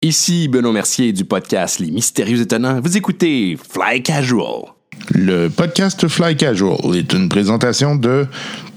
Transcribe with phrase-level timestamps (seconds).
[0.00, 2.80] Ici Benoît Mercier du podcast Les Mystérieux Étonnants.
[2.80, 4.66] Vous écoutez Fly Casual.
[5.10, 8.28] Le podcast Fly Casual est une présentation de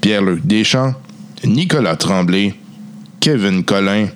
[0.02, 0.96] Pierre-Luc Deschamps,
[1.44, 2.56] Nicolas Tremblay,
[3.20, 4.08] Kevin Collin,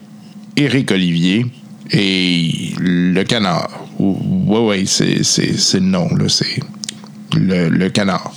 [0.57, 1.45] Éric Olivier
[1.91, 3.85] et Le Canard.
[3.99, 6.59] Oui, oui, c'est, le nom, là, c'est
[7.35, 8.33] le, le, Canard.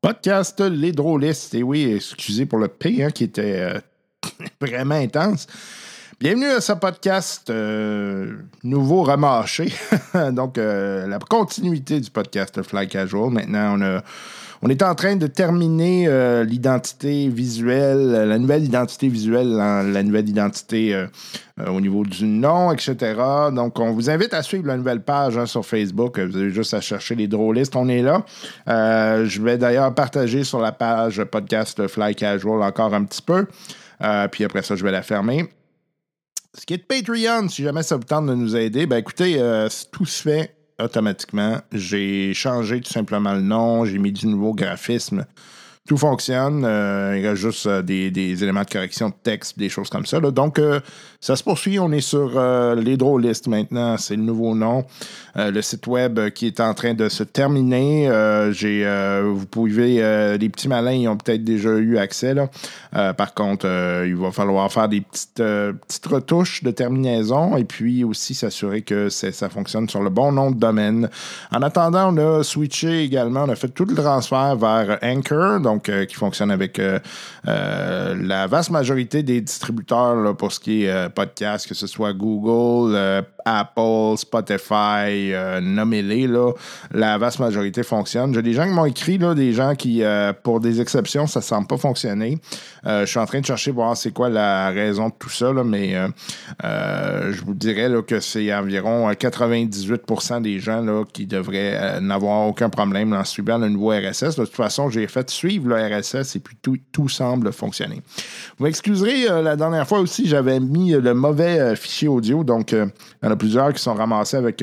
[0.00, 1.54] Podcast Les Drôlistes.
[1.54, 3.80] Et oui, excusez pour le P, hein, qui était euh,
[4.60, 5.46] vraiment intense.
[6.22, 9.72] Bienvenue à ce podcast euh, nouveau ramaché.
[10.30, 13.30] Donc, euh, la continuité du podcast Fly Casual.
[13.30, 13.76] Maintenant,
[14.62, 20.02] on, a, est en train de terminer euh, l'identité visuelle, la nouvelle identité visuelle, la
[20.04, 21.06] nouvelle identité
[21.66, 23.20] au niveau du nom, etc.
[23.52, 26.20] Donc, on vous invite à suivre la nouvelle page hein, sur Facebook.
[26.20, 27.74] Vous avez juste à chercher les drôlistes.
[27.74, 28.24] On est là.
[28.68, 33.48] je vais d'ailleurs partager sur la page podcast Fly Casual encore un petit peu.
[34.30, 35.50] puis après ça, je vais la fermer.
[36.54, 39.36] Ce qui est de Patreon, si jamais ça vous tente de nous aider, ben écoutez,
[39.38, 41.58] euh, tout se fait automatiquement.
[41.72, 45.24] J'ai changé tout simplement le nom, j'ai mis du nouveau graphisme
[45.88, 46.64] tout fonctionne.
[46.64, 50.06] Euh, il y a juste euh, des, éléments de correction de texte, des choses comme
[50.06, 50.20] ça.
[50.20, 50.60] Donc,
[51.20, 51.78] ça se poursuit.
[51.80, 52.38] On est sur
[52.76, 53.96] les drôlistes maintenant.
[53.96, 54.84] C'est le nouveau nom.
[55.34, 58.10] Le site web qui est en train de se terminer.
[58.52, 62.34] j'ai, vous pouvez, les petits malins, ils ont peut-être déjà eu accès.
[62.92, 63.66] Par contre,
[64.06, 69.08] il va falloir faire des petites, petites retouches de terminaison et puis aussi s'assurer que
[69.08, 71.08] ça fonctionne sur le bon nom de domaine.
[71.50, 73.44] En attendant, on a switché également.
[73.44, 76.98] On a fait tout le transfert vers Anchor donc euh, qui fonctionne avec euh,
[77.48, 83.24] euh, la vaste majorité des distributeurs pour ce qui est podcast, que ce soit Google,
[83.44, 85.32] Apple, Spotify,
[85.62, 86.28] nommez-les,
[86.92, 88.34] la vaste majorité fonctionne.
[88.34, 90.02] J'ai des gens qui m'ont écrit, là, des gens qui,
[90.42, 92.38] pour des exceptions, ça ne semble pas fonctionner.
[92.84, 95.94] je suis en train de chercher voir c'est quoi la raison de tout ça, mais
[96.62, 103.24] je vous dirais que c'est environ 98% des gens qui devraient n'avoir aucun problème en
[103.24, 104.36] suivant le nouveau RSS.
[104.36, 108.00] De toute façon, j'ai fait suivre le RSS et puis tout, semble fonctionner.
[108.58, 112.44] Vous m'excuserez, euh, la dernière fois aussi, j'avais mis le mauvais euh, fichier audio.
[112.44, 112.86] Donc, euh,
[113.32, 114.62] a plusieurs qui sont ramassés avec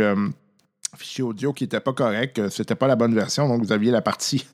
[0.97, 2.49] fichier audio qui n'était pas correct.
[2.49, 3.47] C'était pas la bonne version.
[3.47, 4.45] Donc, vous aviez la partie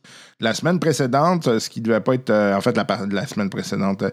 [0.41, 4.03] la semaine précédente, ce qui ne devait pas être, en fait, la, la semaine précédente,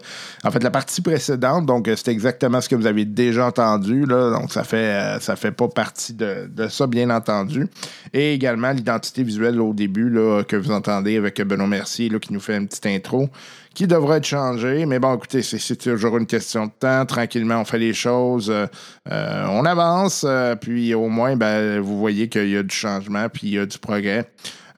[0.43, 4.31] en fait, la partie précédente, donc c'était exactement ce que vous avez déjà entendu, là,
[4.31, 7.67] donc ça fait, ça fait pas partie de, ça, bien entendu.
[8.13, 12.31] Et également l'identité visuelle au début, là, que vous entendez avec Benoît Mercier, là, qui
[12.31, 13.29] nous fait une petite intro
[13.73, 14.85] qui devrait être changé.
[14.85, 17.05] Mais bon, écoutez, c'est toujours une question de temps.
[17.05, 22.29] Tranquillement, on fait les choses, euh, on avance, euh, puis au moins, ben, vous voyez
[22.29, 24.29] qu'il y a du changement, puis il y a du progrès.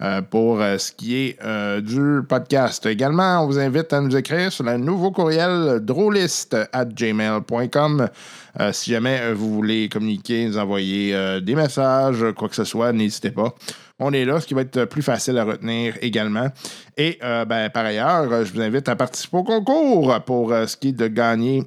[0.01, 2.85] Euh, pour euh, ce qui est euh, du podcast.
[2.85, 8.09] Également, on vous invite à nous écrire sur le nouveau courriel drôliste at gmail.com.
[8.73, 13.55] si jamais vous voulez communiquer, nous envoyer des messages, quoi que ce soit, n'hésitez pas.
[13.99, 16.47] On est là, ce qui va être plus facile à retenir également.
[16.97, 20.91] Et ben, par ailleurs, je vous invite à participer au concours pour ce qui est
[20.91, 21.63] de gagner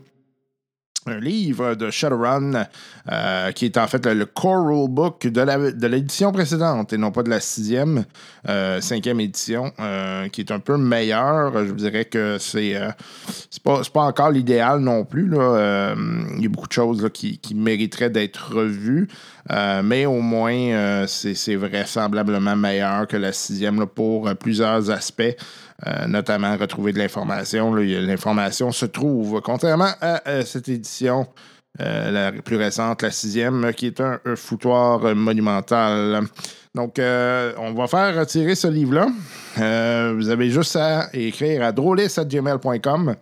[1.06, 2.66] un livre de Shadowrun
[3.10, 7.31] euh, qui est en fait le, core rulebook de l'édition précédente et non pas de
[7.31, 8.04] la sixième,
[8.48, 11.53] euh, cinquième édition, euh, qui est un peu meilleure.
[11.64, 12.78] Je vous dirais que c'est
[13.50, 15.28] c'est pas, pas, encore l'idéal non plus.
[15.28, 15.94] Là.
[16.36, 19.09] il y a beaucoup de choses qui, qui, mériteraient d'être revues,
[19.82, 25.36] mais au moins c'est vraisemblablement meilleur que la sixième pour plusieurs aspects.
[25.87, 27.72] Euh, notamment retrouver de l'information.
[27.72, 31.28] L'information se trouve, contrairement à cette édition,
[31.81, 36.22] euh, la plus récente, la sixième, qui est un, foutoir monumental.
[36.75, 39.06] Donc, euh, on va faire retirer ce livre-là.
[40.15, 43.15] vous avez juste à écrire à drôliste.gmail.com.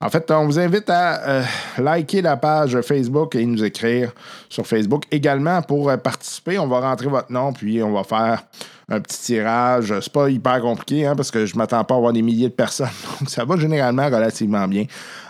[0.00, 1.42] En fait, on vous invite à
[1.78, 4.12] liker la page Facebook et nous écrire
[4.48, 5.02] sur Facebook.
[5.10, 8.44] Également, pour participer, on va rentrer votre nom, puis on va faire
[8.88, 9.94] un petit tirage.
[10.00, 12.54] C'est pas hyper compliqué hein, parce que je m'attends pas à avoir des milliers de
[12.54, 12.88] personnes.
[13.20, 14.84] Donc, ça va généralement relativement bien.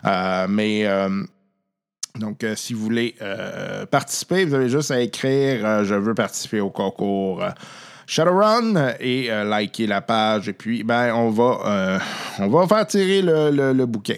[0.07, 0.87] Euh, mais.
[0.87, 1.09] Euh,
[2.19, 3.15] donc, euh, si vous voulez
[3.93, 7.45] participer, vous avez juste à écrire Je veux participer au concours
[8.07, 10.49] Shadowrun et liker la page.
[10.49, 12.01] Et puis, ben, on va,
[12.41, 14.17] on va faire tirer le, bouquin.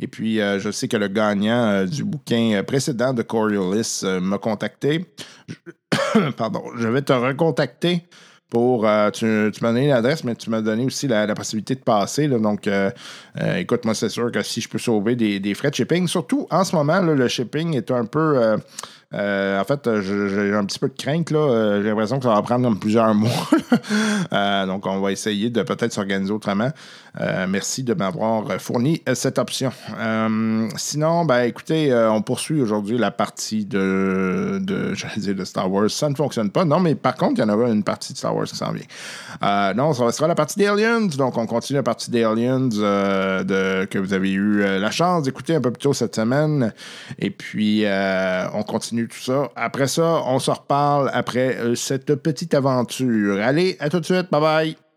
[0.00, 5.04] Et puis, je sais que le gagnant du bouquin précédent de Coriolis m'a contacté.
[6.38, 8.02] Pardon, je vais te recontacter
[8.52, 8.86] pour.
[8.86, 9.24] Euh, tu,
[9.62, 12.28] m'as donné l'adresse, mais tu m'as donné aussi la, possibilité de passer.
[12.28, 12.90] donc, euh,
[13.40, 16.46] euh, écoute, moi, c'est sûr que si je peux sauver des, frais de shipping, surtout
[16.50, 18.58] en ce moment, le shipping est un peu.
[19.14, 21.30] Euh, en fait, j'ai un petit peu de crainte.
[21.30, 21.80] là.
[21.80, 23.48] J'ai l'impression que ça va prendre comme plusieurs mois.
[24.66, 26.72] donc, on va essayer de peut-être s'organiser autrement.
[27.48, 29.72] Merci de m'avoir fourni cette option.
[30.76, 34.94] sinon, ben, écoutez, on poursuit aujourd'hui la partie de, de,
[35.32, 35.90] de Star Wars.
[35.90, 36.64] Ça ne fonctionne pas.
[36.64, 38.72] Non, mais par contre, il y en aura une partie de Star Wars qui s'en
[38.72, 39.74] vient.
[39.74, 41.06] non, ça sera la partie des Aliens.
[41.06, 45.54] Donc, on continue la partie des Aliens de, que vous avez eu la chance d'écouter
[45.54, 46.72] un peu plus tôt cette semaine.
[47.18, 49.50] Et puis, euh, on continue tout ça.
[49.56, 53.40] Après ça, on se reparle après euh, cette petite aventure.
[53.42, 54.30] Allez, à tout de suite.
[54.30, 54.91] Bye bye.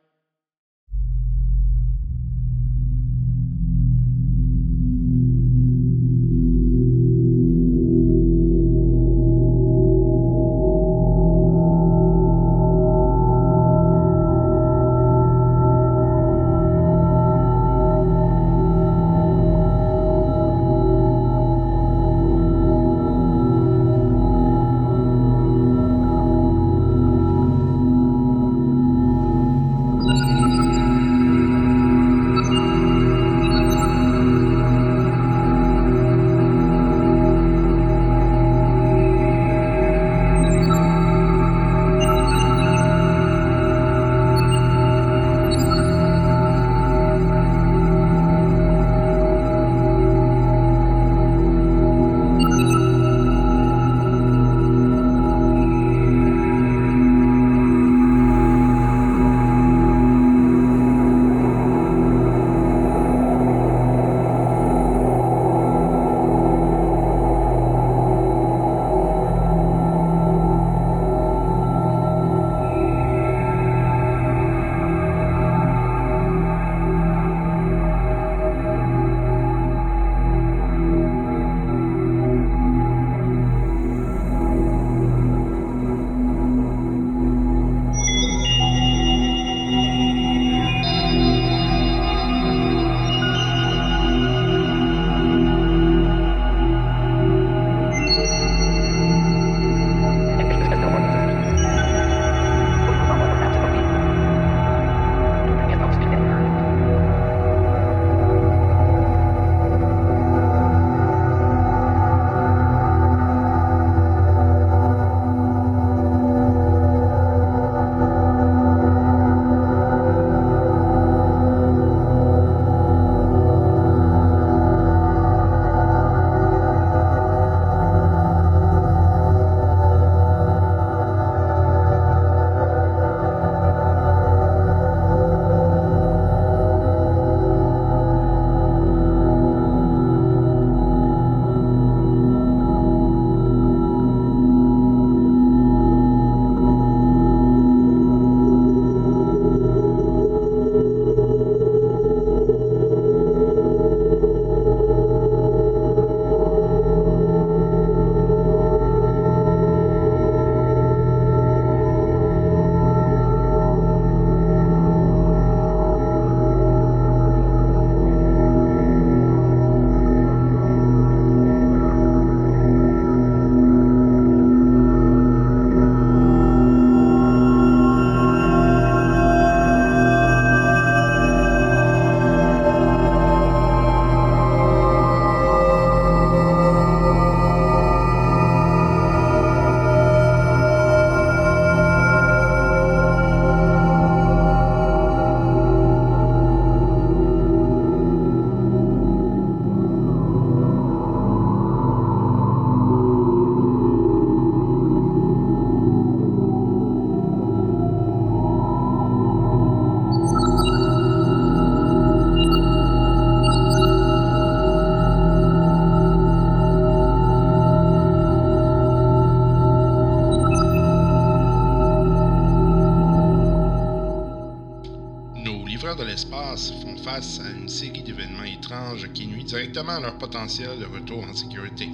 [230.35, 231.87] De retour en sécurité.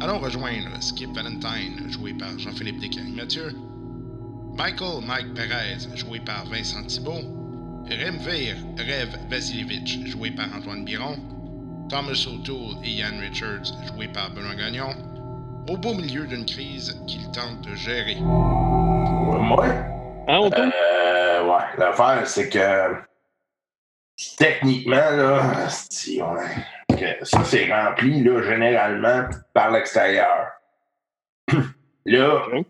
[0.00, 3.52] Allons rejoindre Skip Valentine, joué par Jean-Philippe Descaries-Mathieu,
[4.56, 7.24] Michael Mike Perez, joué par Vincent Thibault,
[7.90, 11.16] Remvir Rev Vasilievich, joué par Antoine Biron,
[11.88, 14.94] Thomas O'Toole et Ian Richards, joué par Benoît Gagnon,
[15.68, 18.16] au beau milieu d'une crise qu'il tente de gérer.
[18.20, 19.66] Moi?
[20.28, 20.72] Hein, O'Toole?
[20.72, 22.94] Euh, ouais, l'affaire, c'est que
[24.36, 26.36] techniquement, là, si on
[27.22, 30.52] ça, c'est rempli là, généralement par l'extérieur.
[32.06, 32.66] là, Ok.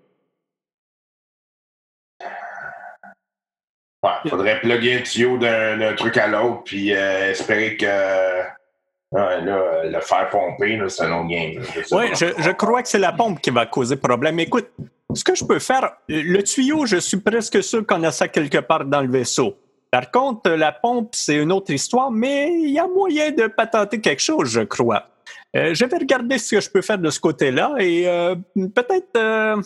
[4.03, 10.01] ouais, faudrait plugger un tuyau d'un truc à l'autre, puis euh, espérer que là, le
[10.01, 11.63] faire pomper, là, c'est un game.
[11.63, 14.39] sais Oui, je, je crois que c'est la pompe qui va causer problème.
[14.41, 14.71] Écoute,
[15.15, 18.59] ce que je peux faire, le tuyau, je suis presque sûr qu'on a ça quelque
[18.59, 19.57] part dans le vaisseau.
[19.95, 24.01] Par contre, la pompe, c'est une autre histoire, mais il y a moyen de patenter
[24.01, 25.09] quelque chose, je crois.
[25.55, 29.17] Euh, je vais regarder ce que je peux faire de ce côté-là et euh, peut-être
[29.17, 29.63] euh,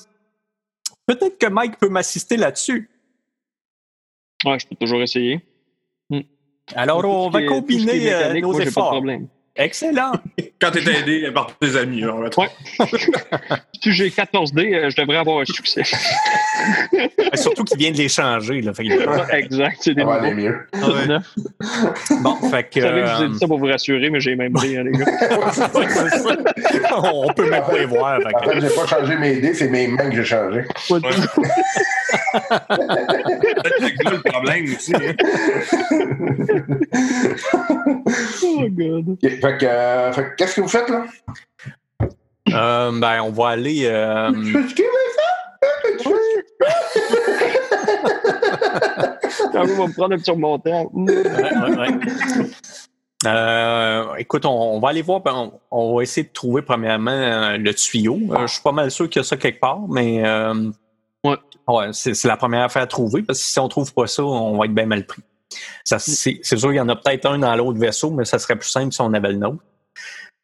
[1.07, 2.91] peut-être que Mike peut m'assister là-dessus.
[4.45, 5.41] Ouais, je peux toujours essayer.
[6.75, 8.11] Alors, on va combiner
[8.43, 8.91] nos pas de efforts.
[8.91, 9.29] problème.
[9.61, 10.13] Excellent.
[10.61, 12.49] Quand t'es aidé par tes amis, on va Ouais.
[13.83, 15.83] si j'ai 14D, euh, je devrais avoir un succès.
[17.35, 18.61] Surtout qu'il vient de les changer.
[18.61, 20.57] Là, Fait que- exact, c'est des va aller mieux.
[21.09, 21.35] Neuf.
[22.23, 24.21] bon, fait que, Vous savez que je vous ai dit ça pour vous rassurer, mais
[24.21, 25.07] j'ai même dit, hein, les gars.
[27.03, 28.19] on peut même pas les voir.
[28.21, 30.65] fait En fait, j'ai pas changé mes dés, c'est mes mains que j'ai changées.
[30.89, 31.43] Pas du tout.
[32.69, 34.93] Peut-être que là le problème aussi.
[34.95, 35.15] hein.
[38.43, 39.19] Oh, God.
[39.21, 41.05] Fait que, euh, fait que qu'est-ce que vous faites là?
[42.53, 43.83] Euh, ben, on va aller.
[43.85, 44.67] euh, même,
[49.55, 50.91] on va me prendre un petit remontant.
[50.93, 51.89] ouais, ouais, ouais.
[53.27, 55.21] Euh, écoute, on, on va aller voir.
[55.21, 58.19] ben, On, on va essayer de trouver premièrement euh, le tuyau.
[58.31, 60.71] Euh, je suis pas mal sûr qu'il y a ça quelque part, mais euh,
[61.25, 61.37] Ouais.
[61.67, 64.23] ouais, c'est c'est la première affaire à trouver parce que si on trouve pas ça,
[64.25, 65.21] on va être bien mal pris.
[65.85, 68.39] Ça, C'est c'est sûr qu'il y en a peut-être un dans l'autre vaisseau, mais ça
[68.39, 69.63] serait plus simple si on avait le nôtre.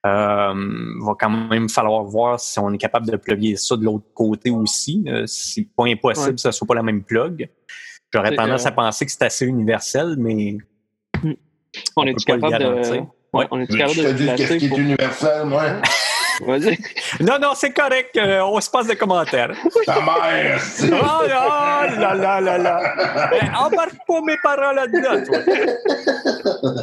[0.06, 0.52] Euh,
[1.00, 4.50] va quand même falloir voir si on est capable de plugger ça de l'autre côté
[4.50, 5.02] aussi.
[5.06, 6.34] Euh, c'est pas impossible Ouais.
[6.34, 7.49] que ce soit pas la même plug.
[8.12, 10.58] J'aurais C'est, tendance euh, à penser que c'est assez universel, mais
[11.96, 13.00] On peut est-tu pas le capable de.
[13.32, 15.62] Ouais, on est Je capable te de dis qu'est-ce qui est universel, moi?
[16.41, 16.76] Vas-y.
[17.21, 18.17] Non, non, c'est correct.
[18.17, 19.50] euh, on se passe des commentaires.
[19.87, 20.61] Ta mère!
[20.83, 23.31] Oh là là là là là.
[23.33, 25.38] Eh, embarque pas mes paroles là-dedans, toi.
[25.45, 26.75] Que.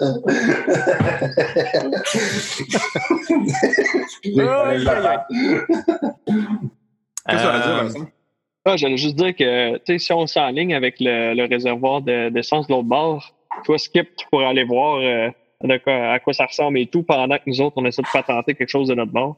[6.01, 8.07] Qu'est-ce que ça veut dire, Euh, Vincent?
[8.65, 12.29] Ah, J'allais juste dire que tu sais, si on s'enligne avec le, le réservoir de-
[12.29, 13.33] d'essence de l'autre bord,
[13.65, 15.29] toi, Skip, tu pourrais aller voir euh,
[15.63, 18.07] de quoi- à quoi ça ressemble et tout pendant que nous autres, on essaie de
[18.11, 19.37] patenter quelque chose de notre bord.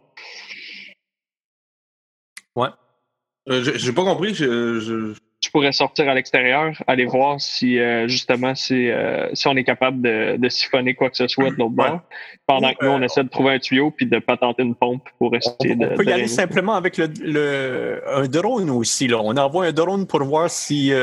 [3.49, 4.33] Euh, j'ai- pas compris.
[4.33, 9.45] je- je- Tu pourrais sortir à l'extérieur, aller voir si euh, justement si, euh, si
[9.49, 11.89] on est capable de, de siphonner quoi que ce soit de l'autre Ouais.
[11.89, 11.99] bord,
[12.47, 14.75] pendant Ou, que nous, on euh, essaie de trouver un tuyau puis de patenter une
[14.75, 15.87] pompe pour On, essayer de.
[15.87, 19.09] on peut de y aller simplement avec le, le- un drone aussi.
[19.09, 19.19] Là.
[19.21, 20.93] On envoie un drone pour voir si,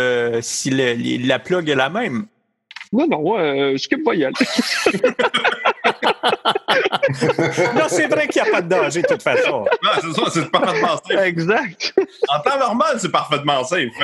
[0.41, 2.25] si le- la plug est la même.
[2.92, 4.28] Non, non, euh, Skip aller.
[7.75, 9.64] Non, c'est vrai qu'il n'y a pas de danger de toute façon.
[9.82, 11.20] Non, c'est ça, c'est parfaitement safe.
[11.25, 11.94] exact.
[12.28, 13.90] En temps normal, c'est parfaitement safe.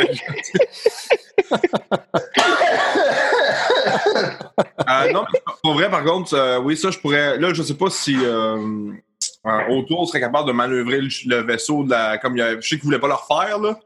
[4.88, 7.38] Euh, non, mais pour vrai, par contre, euh, oui, ça, je pourrais.
[7.38, 8.56] Là, je sais pas si euh,
[9.46, 12.18] euh, autour serait capable de manœuvrer le, le vaisseau de la.
[12.18, 13.78] Comme il y a, je sais qu'ils voulaient pas le refaire, là.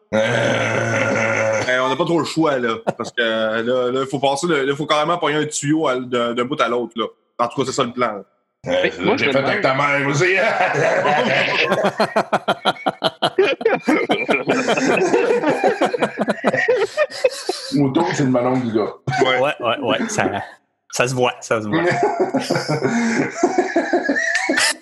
[1.71, 2.77] Mais on n'a pas trop le choix, là.
[2.99, 4.47] Parce que euh, là, il faut passer.
[4.47, 7.07] le- Là, il faut carrément pogner un tuyau d'un d'un bout à l'autre, là.
[7.39, 8.23] En tout cas, c'est ça le plan.
[8.67, 10.35] euh, moi, je J'ai fait demande- avec ta mère aussi.
[17.75, 18.93] Moto, c'est le melon du gars.
[19.25, 19.99] Ouais, ouais, ouais.
[20.09, 20.25] Ça,
[20.91, 21.83] ça se voit, ça se voit.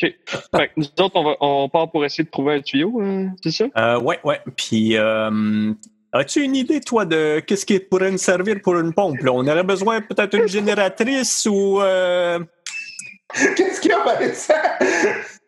[0.00, 0.14] OK.
[0.56, 3.26] Fait que nous autres, on, va, on part pour essayer de trouver un tuyau, euh,
[3.42, 3.64] c'est ça?
[3.76, 4.40] Euh, ouais, ouais.
[4.56, 5.72] Puis, euh,
[6.12, 9.20] as-tu une idée, toi, de qu'est-ce qui pourrait nous servir pour une pompe?
[9.22, 9.32] là?
[9.32, 11.80] On aurait besoin peut-être d'une génératrice ou.
[11.80, 12.38] euh,
[13.56, 14.54] Qu'est-ce qu'il y a, Vincent?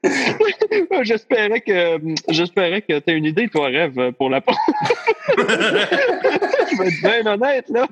[1.02, 4.57] j'espérais que j'espérais que tu as une idée, toi, rêve, pour la pompe.
[5.38, 7.87] Je vais être bien honnête, là.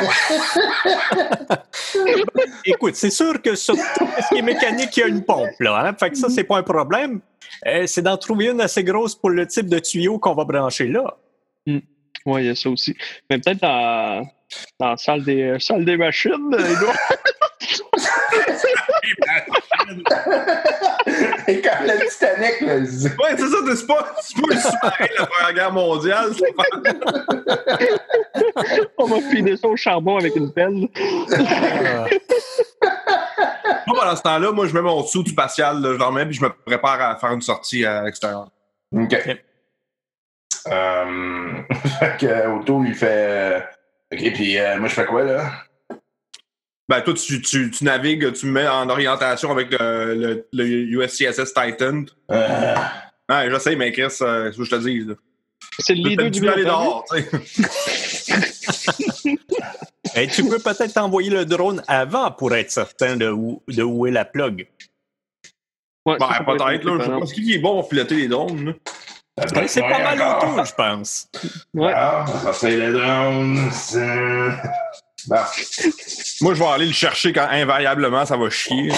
[2.64, 5.58] Écoute, c'est sûr que sur tout ce qui est mécanique, il y a une pompe,
[5.60, 5.86] là.
[5.86, 5.94] Hein?
[5.98, 7.20] Fait que ça, c'est pas un problème.
[7.66, 10.88] Euh, c'est d'en trouver une assez grosse pour le type de tuyau qu'on va brancher
[10.88, 11.16] là.
[12.26, 12.96] Oui, il y a ça aussi.
[13.30, 14.26] Mais peut-être dans,
[14.80, 16.52] dans la salle des, euh, salle des machines.
[16.52, 16.58] euh,
[21.48, 25.04] il Et comme le Titanic, là, Ouais, c'est ça, c'est pas, c'est pas le sous-marin
[25.04, 26.30] de la Première Guerre mondiale.
[26.34, 26.64] c'est pas-
[28.98, 30.88] on va filer ça au charbon avec une pelle.
[30.98, 32.06] Euh,
[33.86, 36.34] Moi, pendant ce temps-là, moi, je mets mon sou du spatial, là, je remets, puis
[36.34, 38.48] je me prépare à faire une sortie à l'extérieur.
[38.92, 39.02] OK.
[39.12, 39.36] Ok.
[40.68, 41.62] Euh,
[42.00, 43.62] fait que lui fait.
[44.12, 45.50] OK, puis euh, moi, je fais quoi, là?
[46.88, 50.64] Ben, toi, tu, tu, tu navigues, tu me mets en orientation avec le, le, le
[50.66, 52.04] USCSS Titan.
[52.30, 52.74] Euh,
[53.28, 55.00] Ouais, je sais, mais Chris, euh, c'est ce que je te dis.
[55.00, 55.14] là.
[55.80, 57.28] C'est le leader Tu du peux aller dehors, tu sais.
[60.14, 64.06] Et tu peux peut-être envoyer le drone avant pour être certain de où, de où
[64.06, 64.68] est la plug.
[66.06, 66.92] Ouais, Ben, peut-être, être là.
[66.92, 67.20] Je sais étonnant.
[67.20, 67.26] pas.
[67.26, 68.72] C'est qui qui est bon pour piloter les drones, là?
[69.52, 71.28] Ben, c'est pas mal autour, je pense.
[71.74, 71.92] Ouais.
[71.94, 73.70] Ah, ça c'est le drone.
[75.28, 75.36] Bon.
[76.42, 78.90] Moi, je vais aller le chercher quand invariablement ça va chier.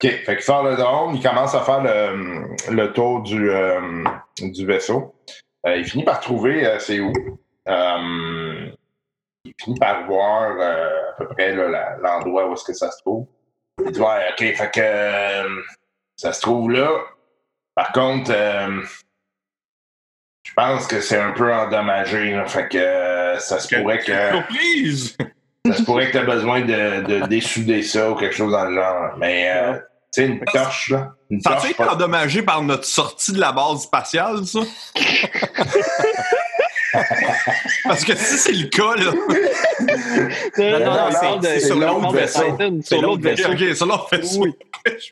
[0.00, 0.10] OK.
[0.24, 4.04] Fait qu'il sort le drone, il commence à faire le, le tour du, euh,
[4.40, 5.14] du vaisseau.
[5.66, 7.12] Euh, il finit par trouver euh, c'est où?
[7.66, 13.26] Il finit par voir à peu près l'endroit où est-ce que ça se trouve.
[13.84, 15.62] Il dit Ouais, OK, fait que
[16.16, 16.90] ça se trouve là.
[17.74, 18.32] Par contre,
[20.58, 22.32] pense que c'est un peu endommagé.
[22.32, 22.46] là.
[22.46, 24.30] fait que euh, ça se pourrait que.
[24.32, 25.16] Surprise!
[25.66, 28.64] Ça se pourrait que tu aies besoin de, de dessouder ça ou quelque chose dans
[28.64, 29.10] le genre.
[29.18, 31.12] Mais, euh, tu sais, une torche, là.
[31.28, 34.60] Une Ça a été endommagé par notre sortie de la base spatiale, ça?
[37.84, 39.12] Parce que si c'est le cas, là.
[40.58, 42.42] Non, non, c'est- sur l'autre l'autre vaisseau.
[42.52, 43.22] Titan, C'est Sur l'autre
[43.86, 44.40] l'autre vaisseau.
[44.42, 44.46] Ok.
[44.46, 44.52] Oui.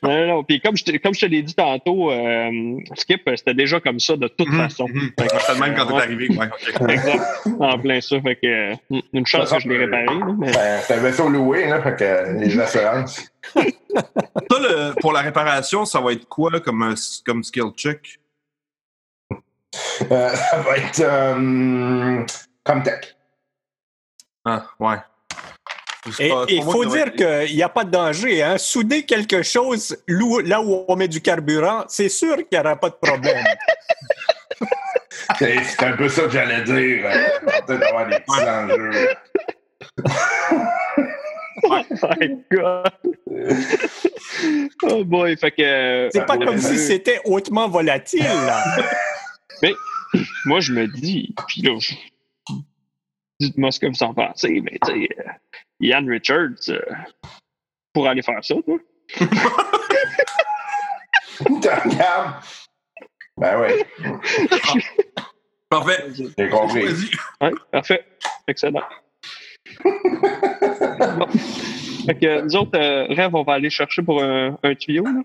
[0.02, 0.44] Non, non, non.
[0.44, 2.50] Puis comme je, te, comme je te l'ai dit tantôt, euh,
[2.94, 4.86] Skip, c'était déjà comme ça de toute Mhm, façon.
[4.86, 6.28] Fait que C'était le même quand t'es arrivé.
[6.30, 6.48] Ouais.
[6.94, 7.22] Exact.
[7.60, 8.16] En plein ça.
[8.22, 10.06] Fait que, euh, une chance que je l'ai réparé.
[10.38, 11.82] mais- Ben, c'est un vaisseau loué, là.
[11.82, 13.28] Fait que les assurances.
[13.54, 13.60] Ça,
[14.60, 16.94] le- pour la réparation, ça va être quoi comme,
[17.26, 18.18] comme skill check?
[20.12, 22.24] Euh, ça va être euh,
[22.64, 23.16] comme tech.
[24.44, 24.96] Ah, ouais.
[26.06, 28.42] Et c'est il faut dire qu'il n'y a pas de danger.
[28.42, 28.58] Hein?
[28.58, 32.90] Souder quelque chose là où on met du carburant, c'est sûr qu'il n'y aura pas
[32.90, 33.44] de problème.
[35.38, 37.04] C'est un peu ça que j'allais dire.
[37.04, 39.08] euh, Peut-être avoir des petits enjeux.
[41.64, 42.90] Oh my God.
[44.82, 45.36] Oh boy.
[45.36, 45.62] Fait que.
[45.62, 46.44] euh, C'est pas Ouais.
[46.46, 48.22] comme si c'était hautement volatile.
[48.22, 48.62] Là.
[50.46, 51.94] moi, je me dis, puis là, je-
[53.40, 55.30] dites-moi ce que vous en pensez, mais tu sais, euh,
[55.80, 56.80] Ian Richards, euh,
[57.92, 58.78] pour aller faire ça, toi.
[63.38, 63.84] Ben oui,
[65.68, 66.04] Parfait.
[66.38, 66.84] j'ai compris.
[67.40, 68.04] Ouais, parfait.
[68.48, 68.82] Excellent.
[69.84, 71.26] Bon.
[72.06, 75.04] Fait que nous autres, euh, Rêve, on va aller chercher pour un, un tuyau.
[75.04, 75.20] Là.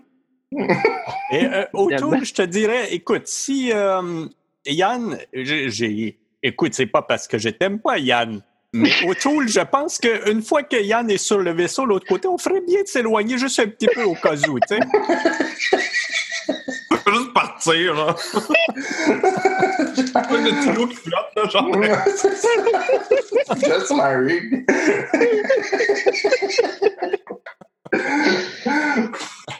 [1.30, 4.26] Et euh, autour, je te dirais, écoute, si euh,
[4.66, 9.98] Yann, j'ai, écoute, c'est pas parce que je t'aime pas, Yann, mais autour, je pense
[9.98, 13.38] qu'une fois que Yann est sur le vaisseau, l'autre côté, on ferait bien de s'éloigner
[13.38, 14.80] juste un petit peu au cas où, tu sais.
[17.06, 18.14] Juste partir, là.
[20.12, 21.70] Pas de tuyau qui flotte, là, genre.
[23.56, 24.64] Just married.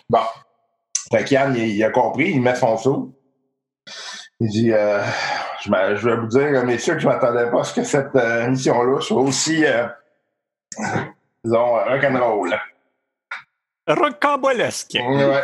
[0.08, 0.20] bon.
[1.12, 3.12] Fait qu'Yann, il, il a compris, il met son saut.
[4.40, 5.04] Il dit euh,
[5.64, 5.70] je,
[6.08, 9.00] vais vous dire, messieurs, que je ne m'attendais pas à ce que cette euh, mission-là
[9.00, 9.86] soit aussi, euh,
[11.44, 12.58] disons, rock'n'roll.
[13.86, 14.94] Rocambolesque.
[14.94, 15.42] Ouais.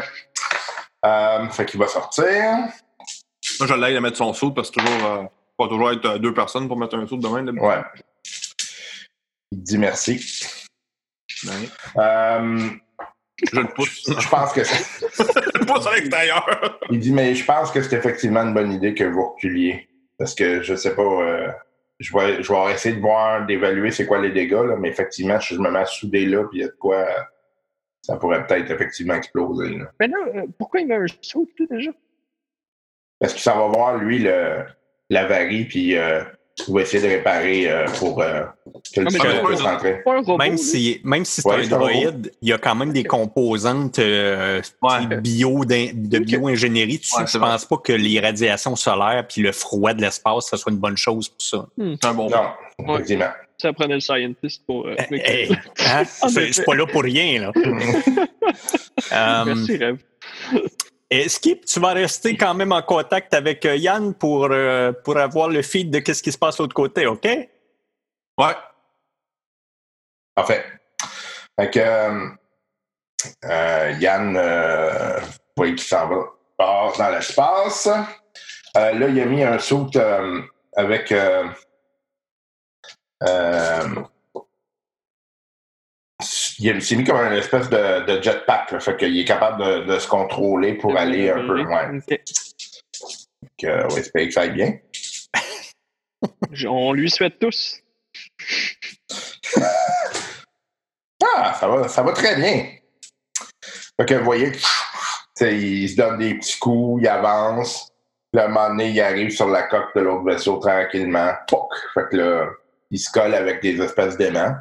[1.04, 2.24] Euh, fait qu'il va sortir.
[2.24, 5.24] Moi, je l'aide à mettre son saut parce que toujours, euh,
[5.56, 7.58] pas toujours être deux personnes pour mettre un saut de même.
[7.58, 7.82] Ouais.
[9.52, 10.64] Il dit merci.
[11.44, 11.68] Ouais.
[11.96, 12.70] Euh,
[13.52, 14.02] Je le pousse.
[14.06, 16.78] je pense que je à l'extérieur.
[16.90, 19.88] Il dit, mais je pense que c'est effectivement une bonne idée que vous reculiez.
[20.18, 21.48] Parce que je sais pas, euh,
[22.00, 25.40] je, vais, je vais essayer de voir, d'évaluer c'est quoi les dégâts, là, mais effectivement,
[25.40, 27.06] si je me mets à souder là, puis il y a de quoi,
[28.02, 29.70] ça pourrait peut-être effectivement exploser.
[29.76, 29.90] là.
[30.00, 31.90] Mais là, euh, pourquoi il met un saut, déjà?
[33.20, 34.64] Parce que ça va voir, lui, le,
[35.10, 36.22] l'avarie, puis euh,
[36.66, 38.42] il va essayer de réparer euh, pour euh,
[38.94, 39.08] que le
[40.04, 42.92] Ah, robot, Même si, même si c'est Ouais, un droïde, il y a quand même
[42.92, 45.20] des composantes euh, Ouais.
[45.20, 46.98] bio de bio-ingénierie.
[46.98, 47.50] Tu sais, Ouais, je c'est vrai.
[47.50, 50.96] pense pas que les radiations solaires puis le froid de l'espace, ça soit une bonne
[50.96, 51.66] chose pour ça.
[51.78, 53.30] C'est un bon Non, effectivement.
[53.60, 54.86] Ça prenait le scientist pour.
[54.86, 56.02] euh, Hey, hein?
[56.22, 56.52] En Je je effet.
[56.52, 57.40] suis pas là pour rien.
[57.40, 57.52] Là.
[59.46, 59.98] Merci, Rêve.
[61.10, 65.16] Est-ce que tu vas rester quand même en contact avec euh, Yann pour, euh, pour
[65.16, 67.24] avoir le feed de ce qui se passe de l'autre côté, OK?
[67.24, 68.56] Ouais.
[70.34, 70.64] Parfait.
[71.58, 71.80] Fait que
[73.44, 75.18] euh, Yann, euh,
[75.56, 77.88] voyez qu'il s'en va, dans l'espace.
[78.74, 79.90] Là, il a mis un saut
[80.76, 81.12] avec
[86.58, 89.92] il s'est mis comme une espèce de, de jetpack, là, fait qu'il est capable de,
[89.92, 91.98] de se contrôler pour aller un peu loin.
[91.98, 92.20] Ok.
[93.42, 94.78] Donc, euh, on va espérer que ça aille bien.
[96.66, 97.80] On lui souhaite tous.
[101.36, 102.70] Ah, ça va, ça va très bien.
[103.96, 104.52] Fait que vous voyez
[105.46, 107.92] il se donne des petits coups, il avance.
[108.36, 111.32] Un moment donné, il arrive sur la coque de l'autre vaisseau tranquillement.
[111.48, 111.70] Pouc!
[111.94, 112.46] Fait que là,
[112.90, 114.54] il se colle avec des espèces d'aimants.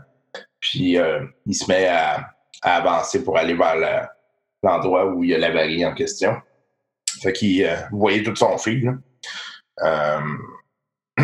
[0.60, 4.08] Puis euh, il se met à, à avancer pour aller vers le-
[4.64, 6.36] l'endroit où il y a l'avarie en question.
[7.22, 8.86] Fait qu'il, euh, vous voyez tout son fil.
[8.86, 8.94] Là.
[9.84, 10.38] Euh,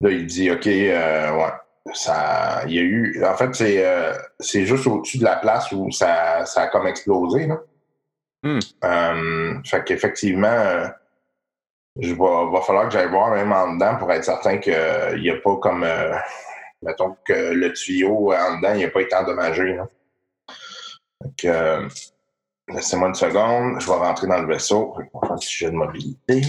[0.00, 1.52] là, il dit, OK, euh, ouais,
[1.94, 3.84] ça, il y a eu, en fait, c'est,
[4.38, 7.58] c'est juste au-dessus de la place où ça, ça a comme explosé, là.
[8.42, 9.62] Hmm.
[9.66, 10.90] Fait qu'effectivement,
[12.00, 14.72] je va, va falloir que j'aille voir même en dedans pour être certain qu'il
[15.20, 15.86] n'y a pas comme,
[16.82, 19.78] mettons que le tuyau en dedans, n'a pas été endommagé,
[21.36, 21.88] que, euh,
[22.68, 24.94] laissez-moi une seconde, je vais rentrer dans le vaisseau.
[24.96, 26.42] Fait qu'on va faire un sujet de mobilité.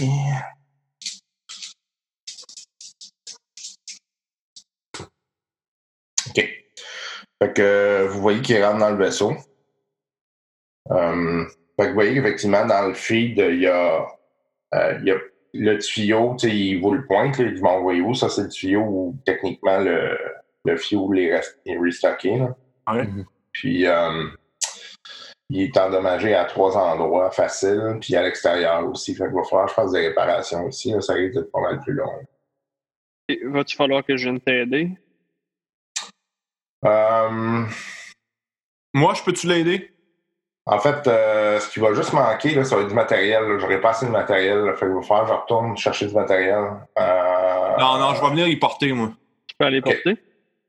[6.28, 6.48] OK.
[7.42, 9.34] Fait que vous voyez qu'il rentre dans le vaisseau.
[10.90, 11.44] Euh,
[11.76, 14.06] fait que vous voyez qu'effectivement, dans le feed, il y a,
[14.74, 15.18] euh, il y a
[15.54, 18.14] le tuyau, tu sais, il vous le pointe, là, il dit, m'envoyer où?
[18.14, 20.16] Ça, c'est le tuyau où techniquement le,
[20.64, 22.38] le fuel est, rest- est restocké.
[22.38, 22.56] Là.
[22.90, 23.08] Ouais.
[23.52, 24.28] Puis euh,
[25.50, 29.14] il est endommagé à trois endroits faciles, puis à l'extérieur aussi.
[29.14, 30.92] Fait qu'il va falloir que je fasse des réparations aussi.
[30.92, 31.00] là.
[31.02, 32.10] ça risque d'être pas mal plus long.
[33.44, 34.90] Va-tu falloir que je vienne t'aider?
[36.84, 37.64] Euh,
[38.94, 39.91] Moi, je peux-tu l'aider?
[40.66, 43.42] En fait, euh, ce qui va juste manquer, là, ça va être du matériel.
[43.44, 43.58] là.
[43.58, 44.58] J'aurais pas assez de matériel.
[44.60, 46.64] Là, fait que je vais faire, je retourne chercher du matériel.
[46.98, 49.10] Euh, Non, non, je vais venir y porter, moi.
[49.48, 50.16] Tu peux aller porter?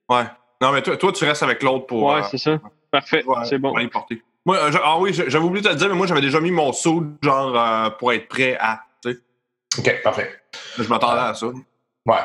[0.10, 0.23] Ouais.
[0.62, 2.03] Non, mais toi, toi tu restes avec l'autre pour.
[2.03, 2.58] Ouais, euh, c'est ça.
[2.89, 3.75] Parfait, ouais, c'est bon.
[3.75, 4.21] aller porter.
[4.45, 6.51] Moi, je- ah oui, j'avais oublié de te le dire, mais moi, j'avais déjà mis
[6.51, 8.82] mon saut, genre, euh, pour être prêt à.
[9.77, 10.32] OK, parfait.
[10.77, 11.47] je m'attendais à ça.
[12.06, 12.15] Ouais.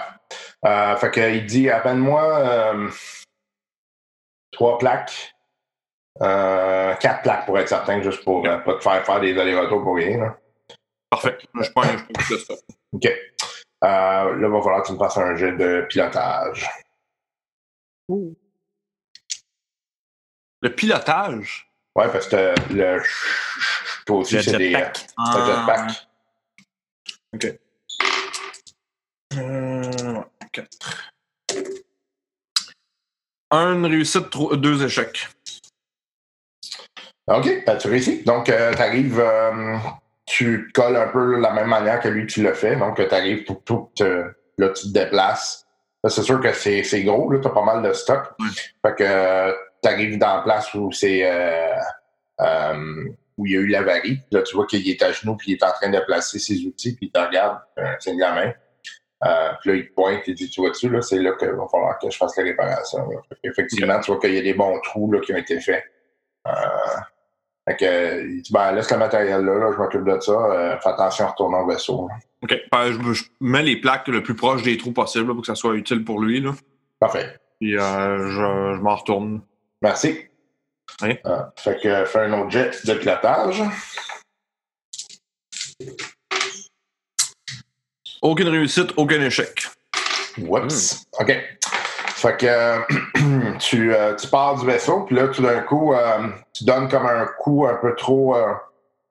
[0.67, 2.89] Euh, fait que, il dit appelle-moi euh,
[4.53, 5.35] trois plaques.
[6.21, 9.83] Euh, quatre plaques pour être certain, juste pour euh, pas te faire faire des allers-retours
[9.83, 10.19] pour rien.
[10.19, 10.39] Là.
[11.11, 11.39] Parfait.
[11.43, 12.55] Je prends je prends tout de ça.
[12.93, 13.07] OK.
[13.07, 13.15] Euh,
[13.85, 16.69] là, il va falloir que tu me fasses un jet de pilotage.
[20.61, 21.71] Le pilotage?
[21.95, 23.01] Ouais, parce que le
[24.07, 24.97] toi aussi, c'est des euh, jetpack.
[24.99, 26.09] c'est un jetpack.
[27.35, 27.59] OK.
[29.37, 31.13] Euh, quatre.
[33.51, 35.29] Un réussite, trois- deux échecs.
[37.29, 38.23] OK, ben, tu réussis.
[38.25, 39.23] Donc, tu arrives,
[40.29, 42.77] tu te colles un peu de la même manière que lui, tu l'as fait.
[42.77, 44.25] Donc, tu arrives, tout, tout, euh,
[44.59, 45.67] là, tu te déplaces.
[46.05, 48.25] Là, c'est sûr que c'est gros, là, tu as pas mal de stock.
[48.85, 49.51] Fait que
[49.83, 51.75] tu arrives dans la place où c'est euh,
[52.41, 53.05] euh,
[53.37, 54.21] où il y a eu l'avarie.
[54.31, 56.65] Là, tu vois qu'il est à genoux, puis il est en train de placer ses
[56.67, 58.53] outils, puis il te regarde, euh, c'est de la main.
[59.25, 61.67] Euh, puis là, il te pointe, il dit Tu vois-tu, là, c'est là qu'il va
[61.69, 63.09] falloir que je fasse la réparation.
[63.09, 63.21] là.
[63.29, 65.85] Fait Effectivement, tu vois qu'il y a des bons trous là, qui ont été faits.
[66.47, 66.51] Euh,
[67.69, 70.33] fait que, il dit, ben, laisse le matériel là, là, je m'occupe de ça.
[70.33, 72.09] Euh, fais attention en retournant au vaisseau.
[72.09, 72.15] là.
[72.43, 72.55] OK.
[72.73, 75.47] Ben, je, je mets les plaques le plus proche des trous possible là, pour que
[75.47, 76.41] ça soit utile pour lui.
[76.41, 76.53] Là.
[76.99, 77.37] Parfait.
[77.61, 79.43] Puis euh, je, je m'en retourne.
[79.83, 80.19] Merci.
[81.03, 81.19] Oui.
[81.27, 83.63] Euh, fait que, fais un autre jet de pilotage.
[88.23, 89.67] Aucune réussite, aucun échec.
[90.39, 91.07] Oups.
[91.21, 91.37] OK.
[92.15, 95.95] Fait que tu, tu pars du vaisseau, puis là, tout d'un coup,
[96.59, 98.53] tu donnes comme un coup un peu trop, euh,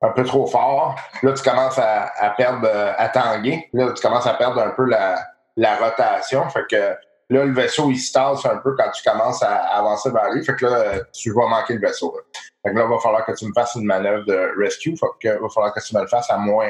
[0.01, 0.95] un peu trop fort.
[1.23, 3.69] Là, tu commences à, à perdre, euh, à tanguer.
[3.73, 5.17] Là, tu commences à perdre un peu la,
[5.55, 6.47] la rotation.
[6.49, 10.11] Fait que là, le vaisseau, il se tasse un peu quand tu commences à avancer
[10.11, 10.43] vers lui.
[10.43, 12.13] Fait que là, tu vas manquer le vaisseau.
[12.15, 12.21] là.
[12.63, 14.95] Fait que là, il va falloir que tu me fasses une manœuvre de rescue.
[14.97, 16.69] Fait que, il va falloir que tu me le fasses à moins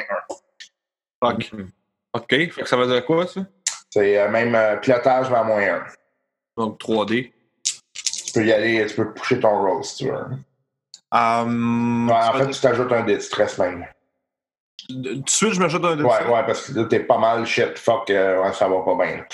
[1.21, 1.29] 1.
[1.29, 1.51] OK.
[2.13, 2.29] OK.
[2.29, 3.41] Fait que ça veut dire quoi, ça?
[3.89, 5.85] C'est euh, même euh, pilotage, à moins 1.
[6.57, 7.31] Donc 3D.
[8.03, 10.25] Tu peux y aller, tu peux pusher ton roll si tu veux.
[11.11, 13.85] Um, Ouais, en fait, tu t'ajoutes un dé de stress même.
[14.89, 16.27] tout de suite, je m'ajoute un dé de Ouais, stress.
[16.29, 19.25] ouais, parce que là, t'es pas mal shit, fuck, euh, ouais, ça va pas bien.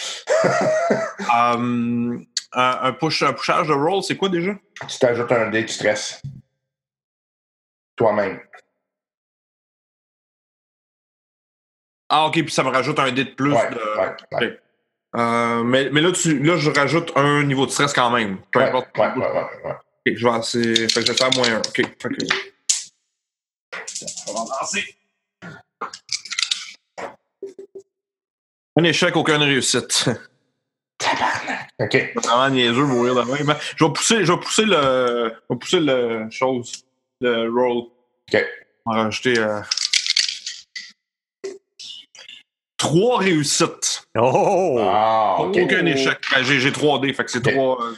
[1.33, 4.51] Um, un, un push, un pushage de roll, c'est quoi déjà?
[4.87, 6.21] tu t'ajoutes un dé de stress.
[7.95, 8.39] Toi-même.
[12.09, 13.53] Ah, OK, puis ça me rajoute un dé de plus.
[13.53, 14.59] Ouais, de- ouais.
[15.15, 18.37] Euh, mais, mais là, tu, là, je rajoute un niveau de stress quand même.
[18.51, 18.95] Peu importe.
[18.97, 19.27] ouais, ouais,
[19.65, 19.73] ouais.
[20.05, 20.75] Ok, je vais assez.
[20.89, 21.59] Fait que je vais faire moins un.
[21.59, 21.75] OK.
[21.75, 22.25] Fait que.
[24.27, 24.83] On va lancer.
[28.75, 30.09] Un échec, aucune réussite.
[31.79, 32.11] OK.
[32.15, 33.55] Vraiment niaiseux, mourir de même.
[33.77, 35.31] Je vais pousser, je vais pousser le.
[35.49, 36.83] Je vais pousser le chose.
[37.21, 37.85] Le roll.
[38.33, 38.45] OK.
[38.85, 39.37] On va rajouter.
[39.39, 39.61] euh,
[42.77, 44.05] Trois réussites.
[44.17, 44.77] Oh!
[44.81, 45.57] Ah, OK.
[45.57, 46.19] Aucun échec.
[46.33, 47.81] Ben, J'ai j'ai 3 dés, fait que c'est trois.
[47.81, 47.95] euh,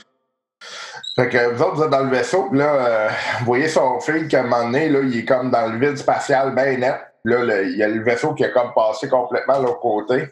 [1.15, 4.27] Fait que vous autres, vous êtes dans le vaisseau, là, euh, vous voyez son fil
[4.27, 6.95] qu'à un moment donné, là, il est comme dans le vide spatial bien net.
[7.23, 10.27] Là, il y a le vaisseau qui a comme passé complètement de l'autre côté.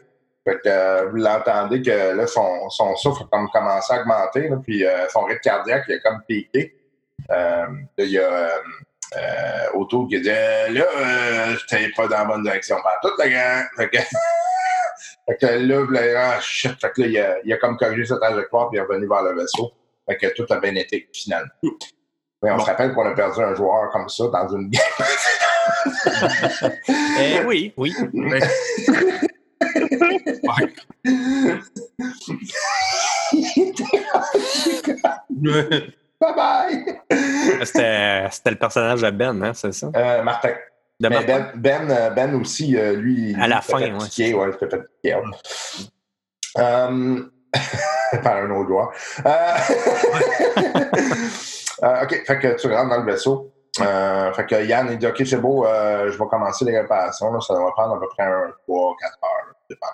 [0.46, 4.48] Fait que euh, vous l'entendez que là, son, son souffle a comme commencé à augmenter,
[4.48, 6.74] là, puis euh, son rythme cardiaque, il a comme piqué.
[7.30, 8.48] Euh, là, il y a euh,
[9.16, 12.76] euh, autour qui dit euh, Là, euh, j'étais pas dans la bonne direction.
[12.76, 13.62] Pas tout le grand.
[13.76, 13.98] Fait que,
[15.28, 16.78] fait que là, vous ah, shit.
[16.80, 19.08] Fait que là, il a, il a comme corrigé sa trajectoire, puis il est revenu
[19.08, 19.72] vers le vaisseau.
[20.08, 21.48] Fait que tout a bien été, finalement.
[22.42, 22.60] Mais on Bon.
[22.62, 24.82] se rappelle qu'on a perdu un joueur comme ça dans une game.
[27.18, 27.94] Eh oui, oui.
[36.20, 37.00] bye bye!
[37.64, 39.90] C'était c'était le personnage de Ben, hein, c'est ça?
[39.94, 40.50] Euh, Martin.
[41.00, 41.50] De Mais Martin?
[41.56, 43.34] ben, ben, euh, Ben aussi, euh, lui.
[43.40, 43.90] À la lui, fin, fait ouais.
[44.34, 44.50] ouais.
[48.22, 48.92] par un autre joueur.
[49.26, 49.30] Euh,
[51.82, 53.50] euh, OK, fait que tu rentres dans le vaisseau.
[53.80, 57.30] Euh, fait que Yann, il dit OK, c'est beau, euh, je vais commencer les réparations.
[57.32, 58.94] là, ça va prendre à peu près un 3-4 heures.
[59.68, 59.92] dépendant.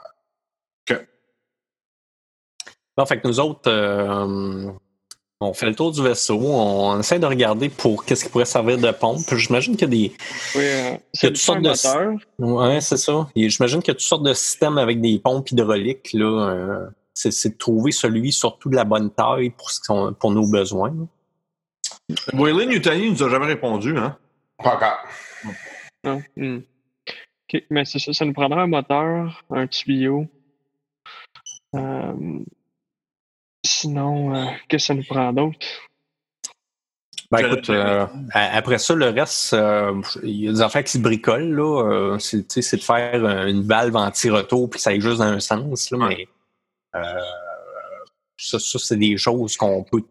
[2.97, 4.71] Bon, fait que nous autres, euh,
[5.41, 8.77] on fait le tour du vaisseau, on essaie de regarder pour qu'est-ce qui pourrait servir
[8.77, 9.23] de pompe.
[9.37, 10.13] J'imagine qu'il y a des.
[10.55, 12.45] Oui, c'est toutes sortes de-.
[12.45, 13.27] Ouais, c'est ça.
[13.35, 16.11] J'imagine qu'il y a toutes sortes de systèmes avec des pompes hydrauliques.
[16.13, 16.87] Là, euh,
[17.31, 20.95] c'est, de trouver celui surtout de la bonne taille pour, ce qu'on- pour nos besoins.
[22.33, 24.17] Waylon Newtony nous a jamais répondu, hein?
[24.63, 24.99] Pas encore.
[26.05, 26.23] Non.
[26.37, 26.59] hmm.
[27.53, 30.27] OK, mais c'est ça, ça nous prendra un moteur, un tuyau.
[31.75, 32.41] Euh,
[33.65, 35.59] Sinon, euh, qu'est-ce que ça nous prend d'autre?
[37.31, 40.99] Ben écoute, euh, après ça, le reste, euh, il y a des affaires qui se
[40.99, 41.55] bricolent.
[41.55, 45.91] Là, euh, c'est, de faire une valve anti-retour puis ça aille juste dans un sens.
[45.93, 46.17] Là, Ouais.
[46.19, 46.29] Mais
[46.93, 50.03] ça, ça, c'est des choses qu'on peut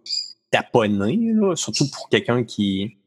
[0.51, 2.97] taponner, là, surtout pour quelqu'un qui,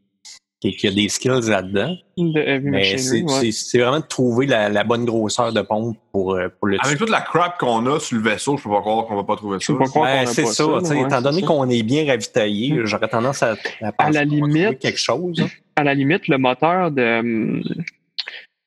[0.60, 1.96] qui, qui a des skills là-dedans.
[2.16, 3.80] Mais c'est, ouais.
[3.82, 7.10] vraiment de trouver la, la bonne grosseur de pompe pour, euh, pour le Avec toute
[7.10, 9.58] la crap qu'on a sur le vaisseau, je peux pas croire qu'on va pas trouver
[9.60, 9.72] ça.
[9.72, 10.66] a c'est ça.
[10.66, 11.46] là, tu sais, ouais, étant donné ça.
[11.46, 12.86] qu'on est bien ravitaillé, Mm.
[12.86, 15.40] j'aurais tendance à, à penser la limite- quelque chose.
[15.40, 15.48] hein.
[15.76, 17.62] À la limite, le moteur de.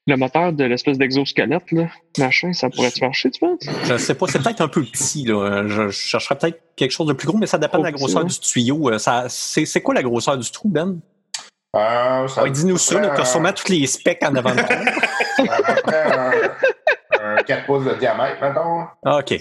[0.07, 1.87] Le moteur de l'espèce d'exosquelette, là,
[2.19, 3.59] machin, ça pourrait-tu marcher, tu penses?
[3.85, 5.25] Je sais pas, c'est peut-être un peu petit.
[5.25, 5.63] Là.
[5.67, 8.03] Je, je chercherais peut-être quelque chose de plus gros, mais ça dépend de la petit,
[8.03, 8.91] grosseur du tuyau.
[8.91, 10.99] Euh, Ça, c'est, c'est quoi la grosseur du trou, Ben?
[11.75, 14.75] Euh, ça Ouais, dis-nous ça, t'as un- sûrement tous les specs en avant de toi.
[15.49, 16.31] à peu près un,
[17.37, 18.85] un 4 pouces de diamètre, mettons.
[19.03, 19.35] Ah, OK.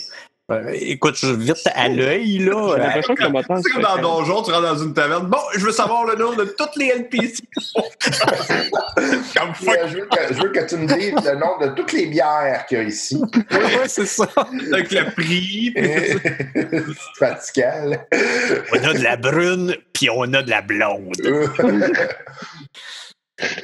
[0.52, 2.76] Euh, écoute, je vite à l'œil, là.
[2.76, 3.58] l'impression que le moteur.
[3.62, 5.26] C'est comme dans Donjon, tu rentres dans une taverne.
[5.26, 7.44] Bon, je veux savoir le nom de toutes les NPC.
[9.34, 11.68] comme fuck, Euh, Je veux, que, je veux que tu me dises le nom de
[11.74, 13.16] toutes les bières qu'il y a ici.
[13.50, 14.26] Ouais, ouais, c'est ça.
[14.70, 15.72] avec le prix.
[15.74, 17.96] C'est fatigant.
[18.74, 21.14] On a de la brune, puis on a de la blonde.
[21.22, 21.48] de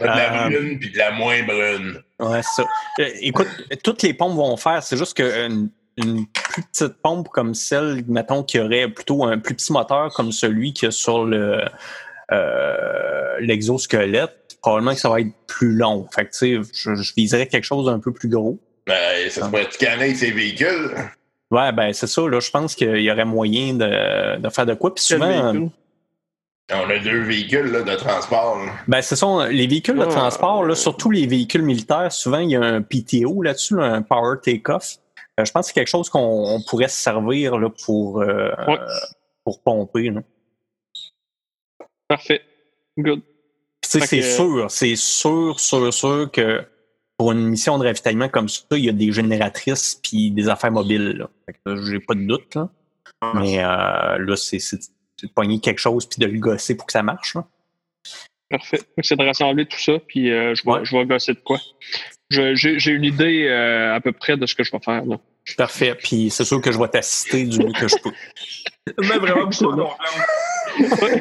[0.01, 2.03] la Euh, brune puis de la moins brune.
[2.19, 2.69] Ouais, c'est ça.
[3.01, 3.49] Euh, écoute,
[3.85, 4.83] toutes les pompes vont faire.
[4.83, 5.69] C'est juste qu'une
[6.05, 10.33] une plus petite pompe comme celle, mettons, qui aurait plutôt un plus petit moteur comme
[10.33, 11.65] celui qu'il y a sur le
[12.33, 16.07] euh, l'exosquelette, probablement que ça va être plus long.
[16.15, 18.59] Fait que, tu sais, je, je viserais quelque chose d'un peu plus gros.
[18.87, 20.91] Ben, ça se pourrait scanner ces véhicules.
[21.51, 22.23] Ouais, ben c'est ça.
[22.29, 24.95] Là, je pense qu'il y aurait moyen de, de faire de quoi.
[24.95, 25.53] Puis souvent,
[26.73, 28.59] On a deux véhicules là, de transport.
[28.65, 28.73] là.
[28.87, 30.07] Ben, ce sont les véhicules de Ah.
[30.07, 34.03] transport, là, surtout les véhicules militaires, souvent il y a un PTO là-dessus, là, un
[34.03, 34.99] Power Take-Off.
[35.41, 36.21] Euh, je pense que c'est quelque chose qu'on
[36.55, 38.79] on pourrait se servir là, pour, euh, Ouais.
[39.45, 40.11] pour pomper.
[40.11, 40.23] là.
[42.09, 42.43] Parfait.
[42.99, 43.23] Good.
[43.85, 46.65] C'est que- sûr, c'est sûr, sûr, sûr que
[47.17, 50.73] pour une mission de ravitaillement comme ça, il y a des génératrices puis des affaires
[50.73, 51.27] mobiles.
[51.67, 52.55] J'ai pas de doute.
[52.55, 52.69] Là.
[53.35, 54.59] Mais euh, là, c'est
[55.23, 57.35] de pogner quelque chose puis de le gosser pour que ça marche.
[57.35, 57.47] là.
[58.49, 58.81] Parfait.
[59.03, 60.85] C'est de rassembler tout ça, puis euh, je, vais, Ouais.
[60.85, 61.59] je vais gosser de quoi.
[62.31, 65.05] J'ai j'ai une idée euh, à peu près de ce que je vais faire.
[65.05, 65.21] Là.
[65.57, 65.95] Parfait.
[65.95, 68.11] Puis c'est sûr que je vais t'assister du mieux que je peux.
[68.99, 69.77] Mais vraiment beaucoup Excellent.
[69.77, 71.21] de confiance.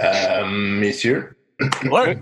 [0.00, 1.36] Euh, messieurs,
[1.90, 2.18] Ouais.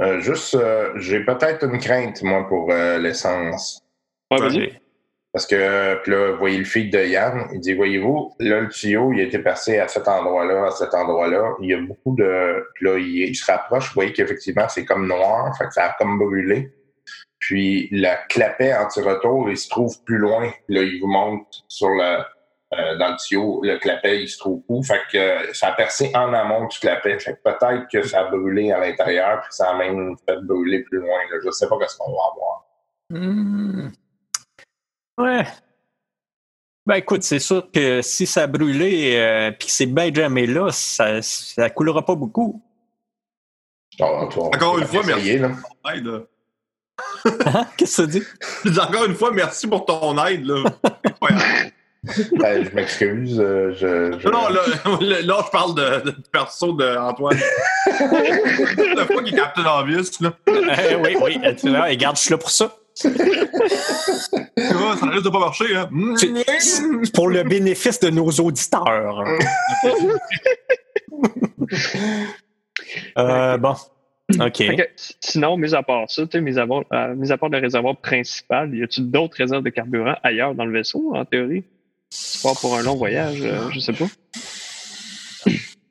[0.00, 3.80] euh, juste, euh, j'ai peut-être une crainte, moi, pour euh, l'essence.
[4.30, 4.78] Ouais, vas-y.
[5.32, 8.68] Parce que, puis là, vous voyez le feed de Yann, il dit, voyez-vous, là, le
[8.68, 11.54] tuyau, il a été passé à cet endroit-là, à cet endroit-là.
[11.60, 12.64] Il y a beaucoup de...
[12.74, 15.86] Puis là, il, il se rapproche, vous voyez qu'effectivement, c'est comme noir, fait que ça
[15.86, 16.70] a comme brûlé.
[17.46, 20.50] Puis le clapet anti-retour, il se trouve plus loin.
[20.68, 22.22] Là, il vous montre sur le...
[22.72, 24.82] euh, dans le tuyau, le clapet, il se trouve où?
[24.82, 27.18] Fait que euh, ça a percé en amont du clapet.
[27.18, 30.84] Fait que peut-être que ça a brûlé à l'intérieur, puis ça a même fait brûler
[30.84, 31.18] plus loin.
[31.30, 31.36] Là.
[31.44, 32.64] Je sais pas ce qu'on va avoir.
[33.10, 33.90] Hmm.
[35.18, 35.44] Ouais.
[36.86, 40.46] Ben écoute, c'est sûr que si ça a brûlé euh, puis que c'est bien jamais
[40.46, 42.62] là, ça, ça coulera pas beaucoup.
[44.00, 45.42] Encore une fois, essayer.
[45.92, 46.20] Aide, là.
[47.46, 47.66] Hein?
[47.76, 48.22] Qu'est-ce que ça dit?
[48.64, 50.44] Je dis encore une fois, merci pour ton aide.
[50.46, 50.64] Là.
[52.38, 53.40] Ben, je m'excuse.
[53.40, 54.60] euh, je, je- non, là,
[55.00, 57.38] là, là, je parle de, de perso d'Antoine.
[58.96, 60.32] La fois qu'il Obvious, là.
[60.48, 62.76] Euh, oui, oui, tu vois, et garde, je suis là pour ça.
[63.00, 63.08] Tu
[64.74, 65.88] vois, ça risque de pas marcher, hein.
[66.16, 69.24] C'est- c'est pour le bénéfice de nos auditeurs.
[73.18, 73.74] Euh, bon.
[74.32, 74.76] OK.
[74.76, 74.88] Que,
[75.20, 77.58] sinon, mis à part ça, tu sais, mis à part, euh, mis à part le
[77.58, 81.64] réservoir principal, y a-tu d'autres réserves de carburant ailleurs dans le vaisseau, en théorie?
[82.10, 84.06] Tu pars pour un long voyage, euh, je sais pas.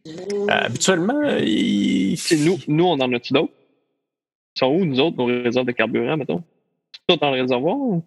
[0.05, 2.17] Euh, habituellement, il...
[2.43, 3.53] Nous, nous, on en a-tu d'autres?
[4.55, 6.43] Ils sont où, nous autres, nos réserves de carburant, mettons?
[7.07, 7.75] Tout dans le réservoir?
[7.75, 8.03] ou?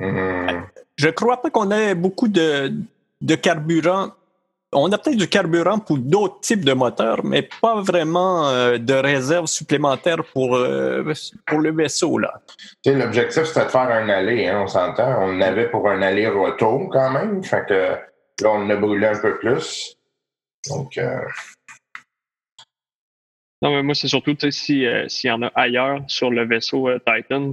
[0.00, 0.62] Mhm.
[0.96, 2.72] je crois pas qu'on ait beaucoup de,
[3.20, 4.12] de carburant.
[4.72, 8.92] On a peut-être du carburant pour d'autres types de moteurs, mais pas vraiment euh, de
[8.92, 11.14] réserve supplémentaire pour, euh,
[11.46, 12.18] pour le vaisseau.
[12.18, 12.42] Là.
[12.84, 15.22] L'objectif, c'était de faire un aller, hein, on s'entend.
[15.22, 17.42] On en avait pour un aller-retour quand même.
[17.42, 17.96] Fait que
[18.42, 19.96] là, on a brûlé un peu plus.
[20.68, 21.20] Donc, euh,
[23.62, 26.30] Non, mais moi, c'est surtout, tu sais, si, euh, s'il y en a ailleurs sur
[26.30, 27.52] le vaisseau euh, Titan,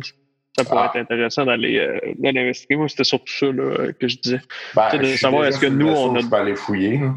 [0.58, 0.92] ça pourrait Ah.
[0.94, 2.76] être intéressant d'aller euh, investiguer.
[2.78, 4.42] Moi, c'était surtout ça là, que je disais.
[4.76, 7.00] ben, C'est de je savoir, est-ce que nous, on a- Je peux aller fouiller.
[7.00, 7.14] là.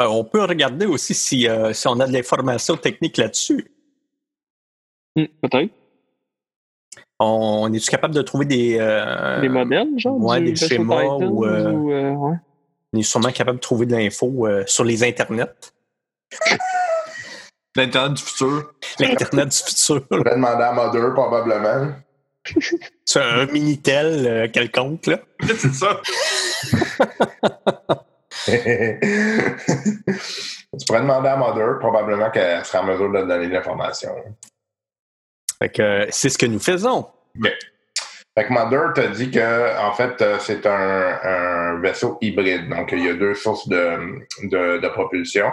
[0.00, 3.70] Euh, on peut regarder aussi si, euh, si on a de l'information technique là-dessus.
[5.14, 5.72] Hmm, Peut-être.
[7.20, 8.78] On, on est-tu capable de trouver des.
[8.80, 10.18] euh, Des modèles, genre?
[10.18, 12.36] ouais, du des schémas Titan, ou, euh, euh, ouais.
[12.92, 15.72] On est sûrement capable de trouver de l'info euh, sur les internets.
[17.76, 18.74] L'Internet du futur.
[19.02, 20.04] L'Internet du futur.
[20.10, 21.92] Je vais demander à Mother, probablement.
[23.04, 25.06] C'est un Minitel euh, quelconque.
[25.06, 25.18] Là.
[25.46, 26.00] C'est ça.
[30.78, 34.10] tu pourrais demander à Mother, probablement qu'elle sera en mesure de te donner de l'information.
[35.62, 37.06] Fait que euh, c'est ce que nous faisons.
[38.34, 42.68] Fait que Mother t'a dit que en fait euh, c'est un, un vaisseau hybride.
[42.70, 43.98] Donc il y a deux sources de,
[44.44, 45.50] de, de propulsion.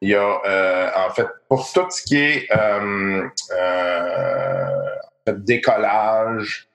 [0.00, 3.28] Il y a euh, en fait pour tout ce qui est euh,
[3.60, 6.68] euh, décollage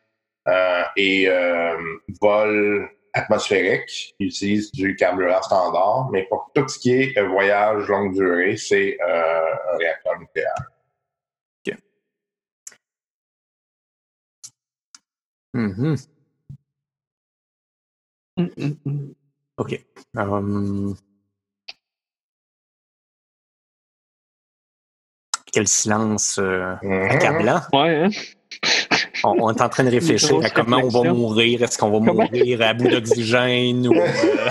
[0.50, 1.78] euh, et euh,
[2.22, 8.13] vol atmosphérique, ils utilisent du carburant standard, mais pour tout ce qui est voyage longue
[8.13, 10.54] durée, c'est un réacteur nucléaire.
[15.56, 15.96] Mhm.
[19.58, 19.86] OK.
[20.18, 20.96] Um,
[25.54, 26.76] Quel silence euh,
[27.10, 27.62] accablant.
[27.72, 28.10] Ouais, hein?
[29.24, 31.63] On, on est en train de réfléchir à comment on va mourir.
[31.63, 32.24] Est-ce qu'on va Comment?
[32.26, 34.50] mourir à bout d'oxygène ou euh,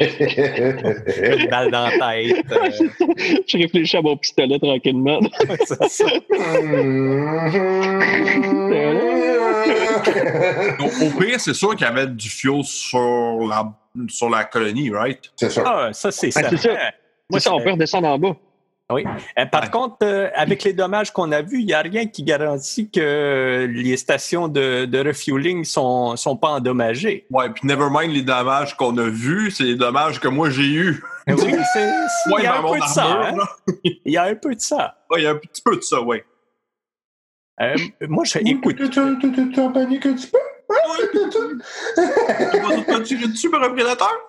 [0.00, 2.46] une balle dans la tête?
[2.50, 2.70] euh,
[3.46, 5.20] Je réfléchis à mon pistolet tranquillement.
[5.66, 6.06] c'est ça.
[10.80, 12.98] Au, au pire, c'est sûr qu'il y avait du fuel sur
[13.48, 13.72] la,
[14.08, 15.20] sur la colonie, right?
[15.36, 15.62] c'est ça.
[15.66, 16.50] Ah, ça, c'est Ah, ça.
[16.50, 16.70] c'est ça.
[17.30, 18.36] Moi, ça, on peut redescendre en bas.
[18.92, 19.04] Oui.
[19.38, 19.70] Euh, par Ouais.
[19.70, 23.68] contre, euh, avec les dommages qu'on a vus, il n'y a rien qui garantit que
[23.72, 27.24] les stations de, de refueling sont, sont pas endommagées.
[27.30, 30.64] Ouais, puis never mind les dommages qu'on a vus, c'est les dommages que moi j'ai
[30.64, 31.04] eus.
[31.28, 31.36] Oui,
[31.72, 33.04] c'est- Ouais, il y a un peu de ça.
[33.06, 33.34] hein.
[34.04, 34.96] Il y a un peu de ça.
[35.08, 36.24] Ouais, il y a un petit peu de ça, ouais.
[37.60, 37.74] Euh,
[38.08, 40.38] moi, je, écoute, Tu tu en paniques un petit peu?
[42.52, 44.28] Tu vas pas tirer dessus par un prédateur?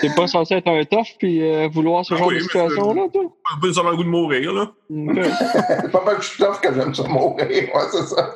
[0.00, 3.06] T'es pas censé être un tough puis euh, vouloir ce Ah genre oui, de situation-là,
[3.10, 3.22] toi?
[3.56, 4.70] Un peu nécessairement le goût de mourir, là.
[4.90, 5.90] Ok.
[5.90, 7.46] Pas mal que je suis tough que j'aime ça mourir.
[7.48, 8.34] Ouais, c'est ça.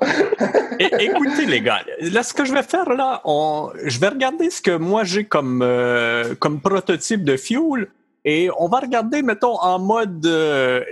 [0.78, 4.48] É- écoutez, les gars, là, ce que je vais faire, là, on, je vais regarder
[4.48, 7.88] ce que moi j'ai comme, euh, comme prototype de fuel
[8.24, 10.82] et on va regarder, mettons, en mode, euh,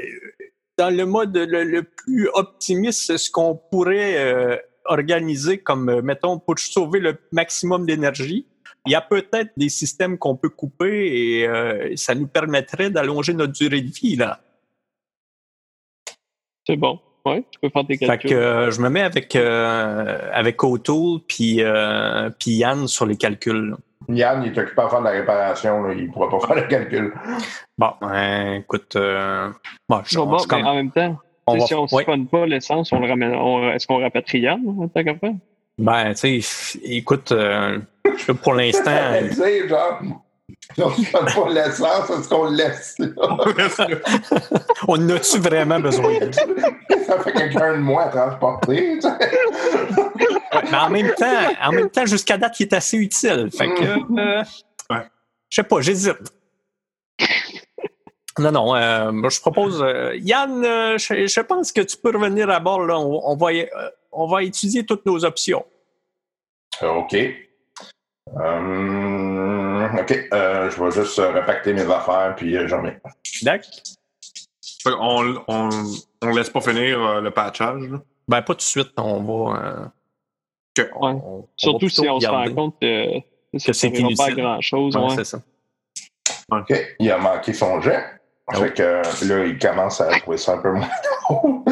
[0.78, 6.38] dans le mode le, le plus optimiste, ce qu'on pourrait euh, organiser comme, euh, mettons,
[6.38, 8.46] pour sauver le maximum d'énergie.
[8.86, 13.34] Il y a peut-être des systèmes qu'on peut couper et euh, ça nous permettrait d'allonger
[13.34, 14.40] notre durée de vie, là.
[16.66, 17.00] C'est bon.
[17.26, 18.30] Ouais, tu peux faire Fait calculs.
[18.30, 23.16] que euh, je me mets avec, euh, avec O'Toole puis, euh, puis Yann sur les
[23.16, 23.70] calculs.
[23.70, 23.76] là.
[24.08, 25.82] Yann, il est occupé à faire de la réparation.
[25.82, 25.92] Là.
[25.94, 27.12] Il ne pourra pas faire le calcul.
[27.76, 29.50] Bon, ben, écoute, euh,
[29.88, 32.02] bon, je, Bon, bon, mais en même temps, on va- si on ne ouais.
[32.04, 33.34] spawn pas l'essence, on le ramène.
[33.34, 35.32] on- Est-ce qu'on rapatrie Yann, en tant faire?
[35.78, 37.78] Ben, tu sais, écoute, euh,
[38.42, 38.90] pour l'instant,
[39.68, 40.00] genre,
[40.74, 43.08] si on ne fait pas l'essence, est-ce qu'on le laisse là?
[44.88, 46.12] on en a-tu vraiment besoin?
[47.06, 48.98] ça fait quelqu'un de moins à transporter.
[48.98, 49.08] tu sais.
[49.08, 53.50] Ouais, mais en même temps, en même temps, jusqu'à date, il est assez utile.
[53.56, 53.82] Fait que,
[54.18, 54.42] euh,
[54.90, 55.02] Ouais.
[55.50, 56.16] je sais pas, j'hésite.
[58.38, 62.10] Non, non, euh, moi, je propose, euh, Yann, euh, je, je pense que tu peux
[62.16, 62.82] revenir à bord.
[62.82, 62.98] Là.
[62.98, 63.66] On, on va, euh,
[64.12, 65.64] on va étudier toutes nos options.
[66.82, 67.16] OK.
[68.36, 70.28] Euh, OK.
[70.32, 72.98] Euh, je vais juste euh, repacter mes affaires, puis euh, j'en mets.
[73.42, 73.70] D'accord?
[74.84, 75.68] Qu'on on,
[76.22, 77.82] on laisse pas finir euh, le patchage.
[77.82, 77.98] là.
[78.28, 78.92] Ben, pas tout de suite.
[78.96, 79.60] On va.
[79.60, 79.84] euh,
[80.78, 80.84] Ok.
[80.84, 80.90] Ouais.
[81.00, 83.22] on- on va Surtout si on se rend compte que, Que
[83.58, 84.34] c'est ça ne pas inutile.
[84.36, 84.96] grand-chose.
[84.96, 85.14] Ouais, ouais.
[85.16, 85.40] c'est ça.
[86.52, 86.72] OK.
[87.00, 88.04] Il a manqué son jet.
[88.50, 88.56] Oh.
[88.58, 88.82] Fait que
[89.28, 90.88] là, il commence à trouver ça un peu moins
[91.28, 91.62] drôle.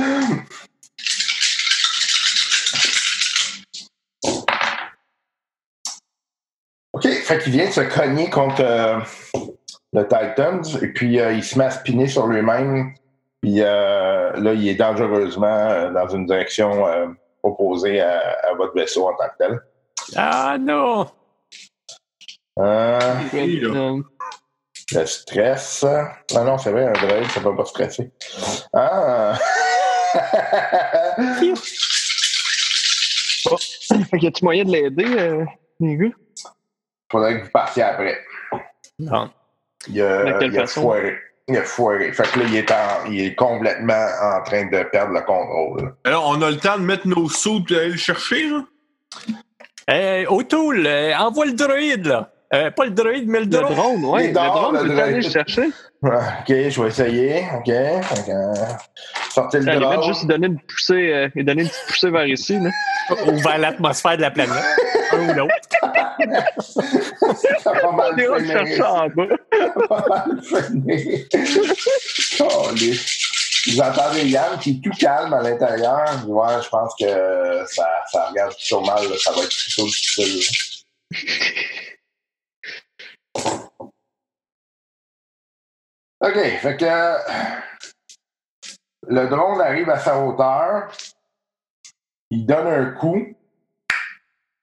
[7.27, 9.01] Fait qu'il vient de se cogner contre euh,
[9.93, 12.95] le Titans et puis euh, il se met à spinner sur lui-même.
[13.43, 17.09] Puis euh, là, il est dangereusement dans une direction euh,
[17.43, 19.61] opposée à, à votre vaisseau en tant que tel.
[20.15, 21.09] Ah non!
[22.61, 23.01] Euh,
[23.33, 23.69] Oui, là.
[23.75, 24.01] Euh,
[24.93, 25.85] Le stress.
[26.33, 28.13] Non, non, c'est vrai, un droïde, ça peut pas stresser.
[28.73, 29.37] Ah!
[34.11, 35.45] Fait y a-tu moyen de l'aider, euh,
[35.81, 36.07] les gars?
[37.11, 38.19] Faudrait que vous partiez après.
[38.99, 39.31] Non.
[39.89, 41.17] Il a, il a foiré.
[41.49, 42.13] Il a foiré.
[42.13, 45.95] Fait que là, il est, en- il est complètement en train de perdre le contrôle.
[46.05, 48.65] Alors, on a le temps de mettre nos sous et d'aller le chercher, là?
[49.89, 52.33] Hey, O'Toole, euh, envoie le droïde, là.
[52.55, 53.75] Euh, pas le droïde, mais le Le drone.
[54.01, 54.19] drone.
[54.21, 55.33] Les Le drone, le peut aller le droïde.
[55.33, 55.67] chercher.
[56.03, 57.45] OK, je vais essayer.
[57.57, 57.73] OK.
[59.35, 60.03] Sortez le drone.
[60.05, 62.59] juste lui donner une poussée, euh, lui donner une petite poussée vers ici.
[62.61, 62.71] Là.
[63.27, 64.63] Ou vers l'atmosphère de la planète.
[65.13, 65.55] Un ou l'autre.
[67.63, 69.27] Ça a pas mal On ira le chercher en bas.
[69.89, 71.27] pas mal freiné.
[72.37, 73.23] Caliste.
[73.69, 76.05] Vous entendez Yann qui est tout calme à l'intérieur.
[76.29, 77.07] Ouais, je pense que
[77.67, 79.03] ça, ça regarde plutôt mal.
[79.09, 79.17] là.
[79.19, 80.41] Ça va être plutôt difficile.
[86.21, 86.87] OK, fait que
[89.09, 90.89] le drone arrive à sa hauteur.
[92.31, 93.23] Il donne un coup.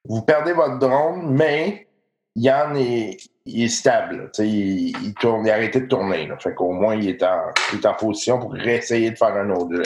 [0.06, 1.88] Vous perdez votre drone, mais
[2.36, 4.18] Yann est, il est stable.
[4.18, 4.24] là.
[4.26, 6.28] Tu sais, Il, il tourne, il a arrêté de tourner.
[6.28, 6.38] Là.
[6.40, 9.50] Fait qu'au moins, il est, en, il est en position pour réessayer de faire un
[9.52, 9.82] autre.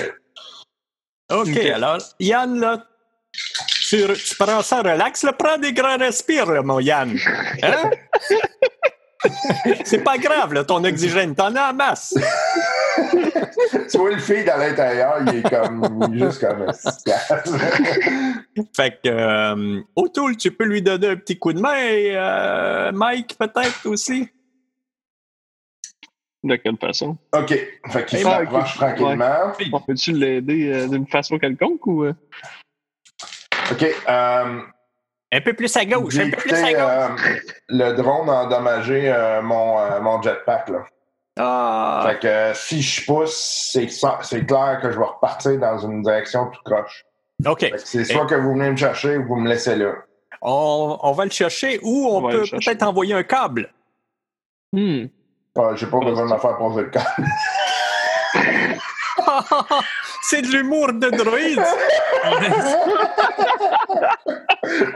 [1.32, 2.84] OK, alors, Yann, là,
[3.90, 7.16] tu, tu prends ça relax, là, prends des grands respires, là, mon Yann.
[7.62, 7.92] Hein?
[9.86, 12.14] C'est pas grave, là, ton oxygène, t'en as en masse.
[13.92, 16.72] tu vois le fil à l'intérieur, il est comme juste comme.
[18.76, 22.92] Fait que, euh, O'Toole, tu peux lui donner un petit coup de main et euh,
[22.92, 24.30] Mike, peut-être aussi?
[26.44, 27.18] De quelle façon?
[27.34, 27.50] OK.
[27.90, 29.52] Fait qu'il Hey, s'approche tranquillement.
[29.74, 32.06] On peut-tu l'aider euh, d'une façon quelconque ou.
[32.06, 32.14] euh?
[33.72, 33.86] OK.
[34.08, 34.60] Euh,
[35.32, 36.80] Un peu plus à gauche, un peu plus à gauche.
[36.80, 37.08] euh,
[37.68, 40.70] le drone a endommagé euh, mon, euh, mon jetpack.
[40.70, 40.86] Là.
[41.38, 43.90] Ah, Fait que si je pousse, c'est
[44.22, 47.04] c'est clair que je vais repartir dans une direction tout croche.
[47.46, 47.72] OK.
[47.78, 49.94] C'est soit que vous venez me chercher ou vous me laissez là.
[50.42, 53.72] On, on va le chercher ou on, peut peut-être envoyer un câble.
[54.72, 55.06] Hmm.
[55.58, 57.06] Ah, J'ai pas besoin de me faire poser le câble.
[60.24, 61.62] C'est de l'humour de droïde.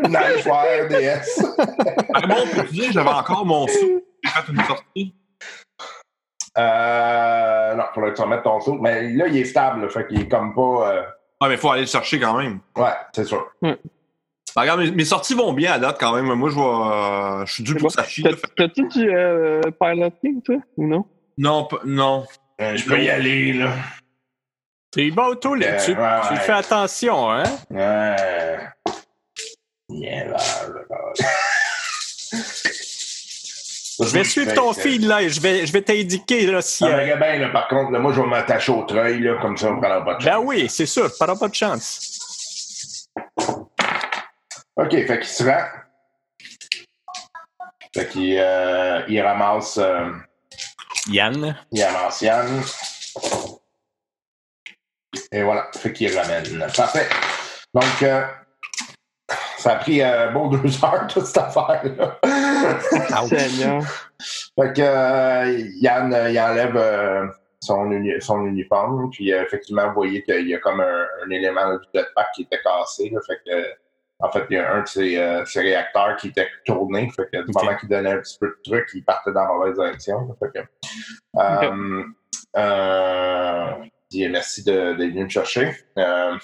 [0.08, 1.44] nice wire DS.
[2.14, 4.02] Ah, bon, pour te dire, j'avais encore mon sou.
[4.24, 5.16] J'ai fait une sortie.
[6.58, 8.74] Euh, non, faudrait que tu remettes ton saut.
[8.82, 10.92] Mais là, il est stable, là, fait qu'il est comme pas.
[10.92, 11.02] euh,
[11.40, 12.60] Ah, mais il faut aller le chercher quand même.
[12.76, 13.48] Ouais, c'est sûr.
[13.62, 13.78] Ben,
[14.58, 16.26] regarde, mes, mes sorties vont bien à date quand même.
[16.34, 16.62] Moi, je vais.
[16.62, 18.04] euh, je suis dû pour bon.
[18.04, 21.06] Fait- T'as-tu du euh, piloting, toi, ou non?
[21.38, 22.26] Non, pas- non.
[22.60, 23.70] Euh, je peux y aller, là.
[24.94, 25.64] C'est bon, O'Toole.
[25.64, 25.96] Euh, tu,
[26.38, 27.44] fais attention, hein?
[27.70, 28.16] Là,
[29.90, 30.38] là, là.
[34.04, 36.84] Je vais suivre ton fil, là, je vais, je vais t'indiquer, là, si...
[36.84, 39.68] Ah, euh, là, par contre, là, moi, je vais m'attacher au treuil, là, comme ça,
[39.68, 40.44] on prendra pas de Ben chance.
[40.46, 43.08] oui, c'est sûr, t'auras pas de chance.
[44.76, 45.66] OK, fait qu'il se rend.
[47.94, 50.10] Fait qu'il euh, il ramasse, euh,
[51.08, 51.56] Yann.
[51.72, 52.64] il ramasse Yann.
[55.32, 56.44] Et voilà, fait qu'il ramène.
[56.76, 57.08] Parfait.
[57.74, 58.24] Donc, euh,
[59.58, 62.20] ça a pris euh, beau deux heures, toute cette affaire-là.
[63.28, 63.82] Seigneur.
[64.60, 67.26] Fait que euh, Yann, euh, il enlève euh,
[67.62, 71.30] son, uni- son uniforme, puis euh, effectivement, vous voyez qu'il y a comme un, un
[71.30, 73.10] élément du jetpack qui était cassé.
[73.14, 73.20] là.
[73.26, 73.66] fait que,
[74.20, 77.10] en fait, il y a un de ses, euh, ses réacteurs qui était tourné.
[77.16, 77.64] Fait que du Ok.
[77.64, 80.28] moment qu'il donnait un petit peu de truc, il partait dans la mauvaise direction.
[80.28, 80.36] là.
[80.40, 80.66] Fait que,
[82.58, 83.74] euh,
[84.12, 85.76] dis merci de- d'être venu me chercher.
[85.98, 86.38] Euh,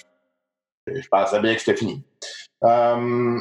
[0.88, 2.04] je pensais bien que c'était fini.
[2.64, 3.40] Euh,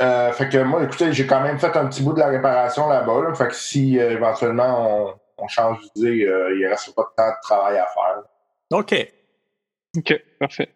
[0.00, 2.88] euh, fait que moi, écoutez, j'ai quand même fait un petit bout de la réparation
[2.88, 3.22] là-bas.
[3.28, 3.34] là.
[3.34, 7.14] fait que si euh, éventuellement on, on change d'idée, euh, il ne reste pas de
[7.16, 8.22] temps de travail à faire.
[8.70, 9.12] OK.
[9.96, 10.72] OK, parfait.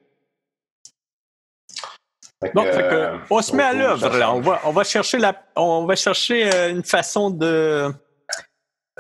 [2.43, 4.33] Fait que, Bon, fait que, euh, on se met à l'œuvre, là.
[4.35, 7.93] On va, on va chercher, la, on va chercher euh, une façon de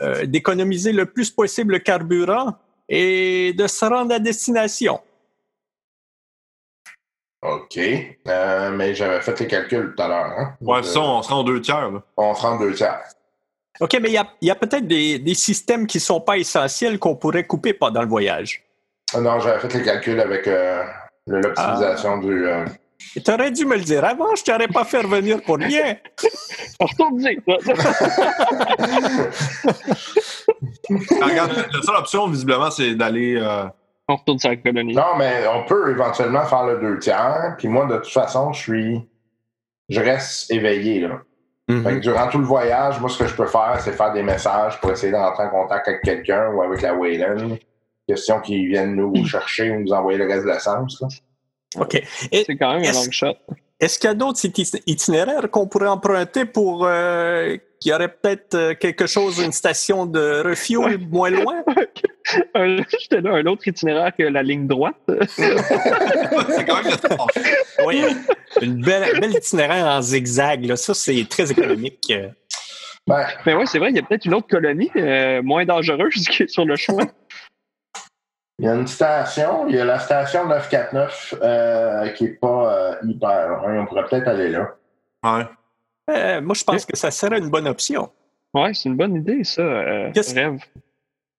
[0.00, 2.54] euh, d'économiser le plus possible le carburant
[2.88, 5.00] et de se rendre à destination.
[7.42, 7.78] OK.
[7.78, 10.32] Euh, mais j'avais fait les calculs tout à l'heure.
[10.38, 10.54] Hein?
[10.60, 11.90] Ouais, ça, euh, on sera en deux tiers.
[11.90, 12.02] Là.
[12.16, 13.00] on se rend deux tiers.
[13.80, 17.16] OK, mais il y a, peut-être des, des systèmes qui ne sont pas essentiels qu'on
[17.16, 18.62] pourrait couper pendant le voyage.
[19.14, 20.84] Ah Non, j'avais fait les calculs avec euh,
[21.26, 22.46] l'optimisation du.
[22.46, 22.64] euh,
[23.24, 25.96] Tu aurais dû me le dire avant, je t'aurais pas fait revenir pour rien.
[26.78, 27.40] On retourne dire.
[31.20, 33.36] Ah, regarde, la seule option, visiblement, c'est d'aller.
[33.36, 33.64] euh,
[34.08, 34.94] On retourne sur la colonie.
[34.94, 37.54] Non, mais on peut éventuellement faire le deux tiers.
[37.58, 39.08] Puis moi, de toute façon, je suis.
[39.88, 41.20] Je reste éveillé, là.
[41.68, 41.82] Mhm.
[41.84, 44.22] Fait que durant tout le voyage, moi, ce que je peux faire, c'est faire des
[44.22, 47.56] messages pour essayer d'entrer en contact avec quelqu'un ou avec la Wayland.
[48.08, 51.00] Question qu'ils viennent nous chercher ou nous envoyer le reste de l'essence.
[51.00, 51.08] là.
[51.80, 51.94] OK.
[52.32, 53.36] Et C'est quand même un Est-ce- long shot.
[53.80, 58.08] Est-ce qu'il y a d'autres iti- itinéraires qu'on pourrait emprunter pour euh, qu'il y aurait
[58.08, 61.62] peut-être euh, quelque chose, une station de refuel moins loin?
[62.54, 64.94] Un- J'étais là, un autre itinéraire que la ligne droite.
[65.28, 67.84] c'est quand même le.
[67.84, 68.04] Oui,
[68.62, 70.64] une belle, belle itinéraire en zigzag.
[70.64, 70.76] Là.
[70.76, 72.04] Ça, c'est très économique.
[72.12, 72.28] euh.
[73.08, 76.28] Ben, Mais oui, c'est vrai, il y a peut-être une autre colonie euh, moins dangereuse
[76.28, 77.08] qui est sur le chemin.
[78.60, 82.72] il y a une station, il y a la station 949 euh, qui n'est pas
[82.72, 83.62] euh, hyper.
[83.66, 84.76] On pourrait peut-être aller là.
[85.24, 85.44] Ouais.
[86.10, 88.10] Euh, moi, je pense que ça serait une bonne option.
[88.54, 89.62] Ouais, c'est une bonne idée, ça.
[89.62, 90.58] Euh, Qu'est-ce- rêve.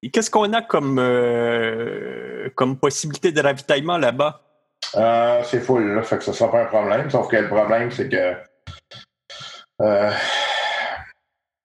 [0.01, 4.41] Et Qu'est-ce qu'on a comme, euh, comme possibilité de ravitaillement là-bas?
[4.95, 7.09] Euh, c'est full, là, fait que ça sera pas un problème.
[7.09, 8.33] Sauf que le problème, c'est que.
[9.81, 10.11] euh,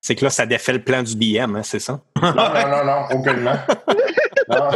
[0.00, 2.00] C'est que là, ça défait le plan du DM, hein, c'est ça?
[2.22, 3.56] non, non, non, non, aucunement.
[4.48, 4.70] non.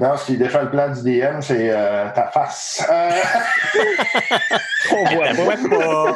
[0.00, 2.82] non, ce qui défait le plan du DM, c'est euh, ta face.
[2.90, 3.10] Euh,
[4.92, 6.14] On voit pas.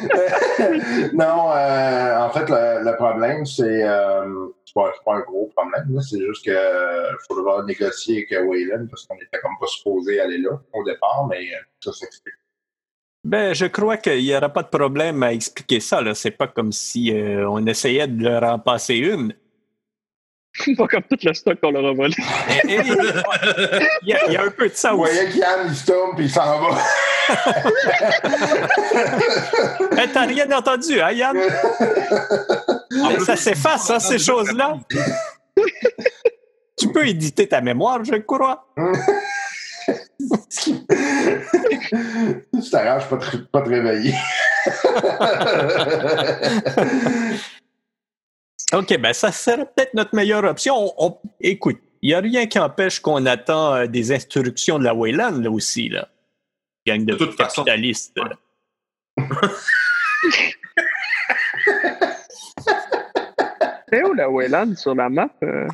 [1.12, 3.84] non, euh, en fait, le, le problème, c'est.
[4.64, 9.14] C'est pas, un gros problème, c'est juste que euh, faudra négocier avec Wayland parce qu'on
[9.16, 11.46] était comme pas supposé aller là au départ, mais
[11.80, 12.34] ça s'explique.
[13.22, 16.02] Ben, je crois qu'il n'y aura pas de problème à expliquer ça.
[16.02, 16.14] Là.
[16.14, 19.34] C'est pas comme si euh, on essayait de leur en passer une.
[20.76, 22.14] Pas comme tout le stock qu'on leur a volé.
[22.64, 25.12] Il y, a- il y a un peu de ça Vous aussi.
[25.14, 26.78] voyez qu'Yann, il se tombe puis il s'en va.
[29.98, 31.36] Hey, T'as rien entendu, hein, Yann?
[32.90, 34.74] Mais ça s'efface, hein, ces choses-là.
[36.78, 38.66] tu peux éditer ta mémoire, je crois.
[42.54, 43.18] Je t'arrange pas,
[43.52, 44.14] pas te réveiller.
[48.74, 50.74] OK, ben ça serait peut-être notre meilleure option.
[50.76, 54.84] On- on- écoute, il n'y a rien qui empêche qu'on attend euh, des instructions de
[54.84, 56.08] la Wayland, là aussi, là.
[56.86, 57.62] Gang de, De toute façon.
[57.64, 58.16] capitalistes.
[58.18, 58.30] là.
[63.88, 65.28] C'est où la Wayland sur la map?
[65.42, 65.68] euh?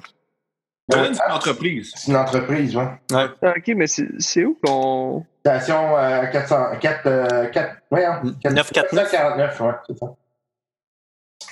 [0.92, 1.92] Wayland, c'est une entreprise.
[1.94, 2.88] C'est une entreprise, ouais.
[3.12, 5.24] Ah, ok, mais c'est c'est où qu'on.
[5.40, 9.10] Station euh, 400, 4, euh, 4, voyons, 4, 949.
[9.10, 10.06] 449, ouais, c'est ça.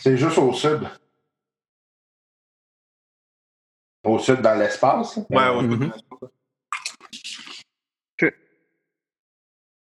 [0.00, 0.80] C'est juste au sud.
[4.04, 5.16] Au sud, dans l'espace.
[5.30, 5.62] Ouais, ouais.
[5.62, 5.92] Mhm.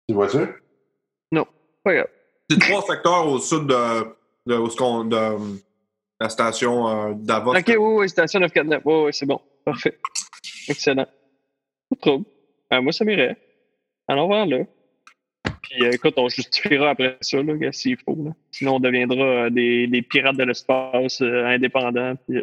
[0.08, 0.40] Tu vois-tu?
[1.86, 2.08] Pas grave.
[2.50, 5.60] C'est trois secteurs au sud de, de, où ce qu'on- de,
[6.20, 7.54] la station euh, Davos.
[7.54, 8.82] Ok, oui, oui, station 949.
[8.86, 9.42] Oui, oui, c'est bon.
[9.66, 10.00] Parfait.
[10.70, 11.06] Excellent.
[11.06, 12.26] Pas de trouble.
[12.72, 13.36] Euh, moi, ça m'irait.
[14.08, 14.60] Allons voir là.
[15.64, 18.16] Puis euh, écoute, on justifiera après ça, là, gars, s'il faut.
[18.24, 18.32] Là.
[18.52, 22.14] Sinon, on deviendra euh, des, des pirates de l'espace euh, indépendants.
[22.28, 22.42] Puis, euh,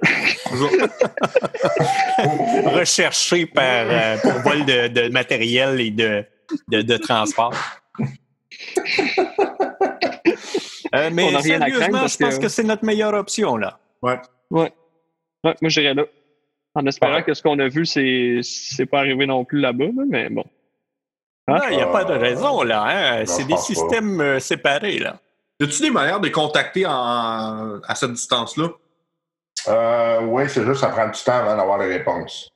[2.79, 6.25] Recherché par, euh, pour vol de, de matériel et de,
[6.68, 7.55] de, de transport.
[10.95, 13.57] Euh, mais On a rien à sérieusement, je pense que- que, c'est notre meilleure option,
[13.57, 13.79] là.
[14.03, 14.18] ouais.
[14.51, 14.73] ouais.
[15.45, 16.05] Moi, j'irais là.
[16.75, 17.23] En espérant Ouais.
[17.25, 20.45] que ce qu'on a vu, c'est c'est pas arrivé non plus là-bas, là, mais bon.
[21.51, 21.61] Hein?
[21.71, 22.83] Il n'y a pas de raison, là.
[22.85, 23.19] Hein?
[23.21, 23.61] non, C'est des pas.
[23.61, 25.17] systèmes euh, séparés, là.
[25.61, 28.69] Y a-tu des manières de les contacter en, à cette distance-là?
[29.69, 32.51] Euh, oui, c'est juste, ça prend du temps avant d'avoir les réponses.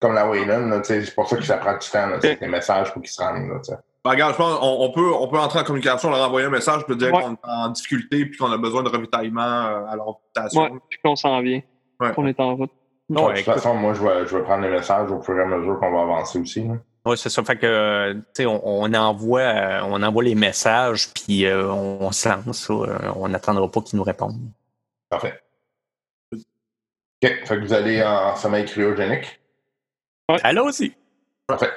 [0.00, 3.00] Comme la Wayland, c'est pour ça que ça prend du temps, c'est des messages pour
[3.00, 3.48] qu'ils se rendent.
[3.48, 3.76] Là, tu sais.
[4.04, 6.50] Ben, regarde, je pense qu'on on peut, on peut entrer en communication, leur envoyer un
[6.50, 7.22] message, peut dire Ouais.
[7.22, 10.62] qu'on est en difficulté puis qu'on a besoin de ravitaillement euh, à leur station.
[10.62, 11.60] Ouais, puis qu'on s'en vient.
[12.00, 12.10] Ouais.
[12.16, 12.70] On est en route.
[13.08, 15.38] de Ouais, toute écoute, façon, moi, je vais, je vais prendre les messages au fur
[15.38, 16.64] et à mesure qu'on va avancer aussi.
[16.66, 16.74] là.
[17.04, 17.42] Oui, c'est ça.
[17.42, 21.68] Fait que, euh, tu sais, on, on envoie, euh, on envoie les messages, puis euh,
[21.70, 22.58] on, on se lance.
[22.66, 22.72] ça.
[22.72, 24.38] Euh, On n'attendra pas qu'ils nous répondent.
[25.10, 25.40] Parfait.
[26.32, 26.40] OK.
[27.22, 29.40] Fait que vous allez en sommeil cryogénique.
[30.42, 30.92] Allons-y.
[31.46, 31.70] Parfait.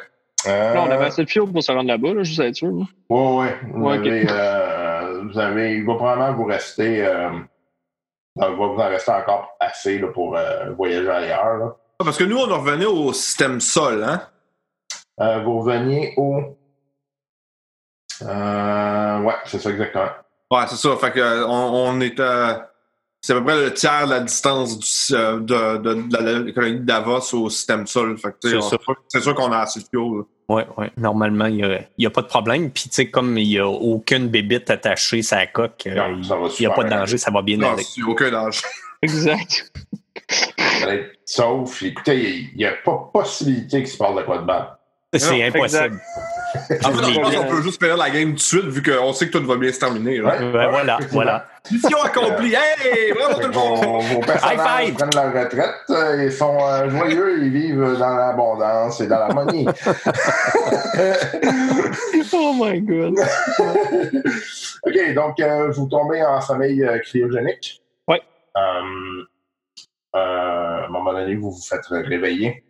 [0.48, 2.56] Euh, Là, on avait assez de fuel pour se rendre là-bas, là, juste à être
[2.56, 2.68] sûr.
[2.72, 2.86] là.
[3.10, 3.60] Ouais, ouais.
[3.74, 4.06] Vous, Ouais, ok.
[4.06, 5.76] avez, euh, vous avez.
[5.78, 7.04] Il va probablement vous rester.
[7.06, 7.32] Euh,
[8.38, 11.58] il va vous en rester encore assez là, pour euh, voyager ailleurs.
[11.58, 11.76] là.
[12.00, 14.22] Ah, Parce que nous, on revenait au système sol, hein?
[15.22, 16.42] Euh, vous reveniez au.
[18.22, 20.10] Euh, ouais, c'est ça exactement.
[20.52, 20.96] Ouais, c'est ça.
[20.98, 22.72] Fait que euh, on, on est à-
[23.22, 26.52] C'est à peu près le tiers de la distance du, de, de, de la, la
[26.52, 28.18] colonie de Davos au système sol.
[28.18, 30.24] Fait que, C'est on- c'est sûr qu'on a assez de fuel.
[30.48, 30.86] Oui, oui.
[30.98, 32.70] Normalement, il n'y a, pas de problème.
[32.70, 36.60] Puis, tu sais, comme il n'y a aucune bébite attachée sur la coque, Non, il
[36.60, 37.84] n'y a pas de danger, ça va bien Non, aller.
[37.98, 38.62] il n'y a aucun danger.
[39.02, 39.72] Exact.
[41.26, 41.82] Sauf.
[41.82, 44.78] Écoutez, il n'y a pas possibilité qu'il se parle de quoi de mal.
[45.14, 46.00] C'est impossible.
[46.56, 49.28] En fait, pense qu'on peut juste finir la game tout de suite vu qu'on sait
[49.30, 50.22] que tout va bien se terminer.
[50.22, 50.40] Ouais.
[50.40, 51.46] Ben, voilà, voilà.
[51.72, 52.54] Mission accomplie!
[52.54, 53.12] Hey!
[53.14, 54.04] Bravo tout le Vos, monde!
[54.04, 54.94] vos personnages High five!
[54.96, 59.68] prennent leur retraite, euh, ils sont euh, joyeux, ils vivent dans l'abondance et dans l'harmonie.
[62.34, 63.16] Oh my god.
[64.84, 67.82] OK, donc euh, vous tombez en sommeil euh, cryogénique.
[68.10, 68.18] Euh,
[70.16, 72.64] euh, à un moment donné, vous vous faites réveiller.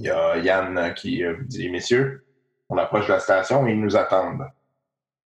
[0.00, 2.24] Il y a Yann qui euh, vous dit Messieurs,
[2.68, 4.46] on approche de la station et ils nous attendent.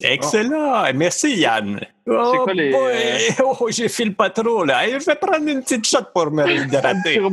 [0.03, 0.93] Excellent.
[0.95, 1.81] Merci, Yann.
[2.07, 2.95] Oh, quoi les, boy.
[3.45, 4.87] Oh, j'ai fait le pas trop, là.
[4.89, 7.21] Je vais prendre une petite shot pour me réhydrater.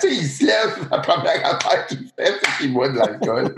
[0.00, 3.54] Tu sais, il se lève, la première affaire qu'il fait, c'est qu'il boit de l'alcool.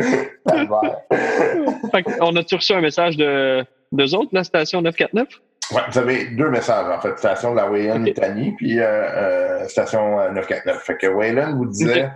[2.20, 5.28] On a-tu reçu un message de d'eux autres, la station 949?
[5.73, 7.16] Ouais, vous avez deux messages, en fait.
[7.18, 8.09] Station de la Wayland Ok.
[8.09, 10.83] Italie, puis euh, euh, station euh, 949.
[10.83, 12.11] Fait que Wayland vous disait...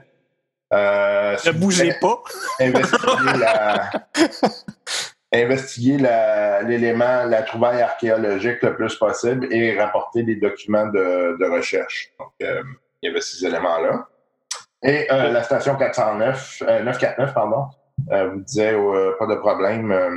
[0.73, 2.23] euh, Ne bougez pas.
[2.61, 3.91] investiguer la
[5.33, 11.51] investiguer la- l'élément, la trouvaille archéologique le plus possible et rapporter des documents de, de
[11.51, 12.11] recherche.
[12.19, 12.63] Donc, euh,
[13.03, 14.07] il y avait ces éléments-là.
[14.83, 17.67] Et euh, la station 409, euh, 949, pardon,
[18.13, 20.15] euh, vous disait euh, pas de problème, euh, euh,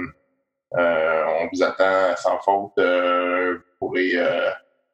[0.71, 4.49] on vous attend sans faute, euh, vous pourrez euh,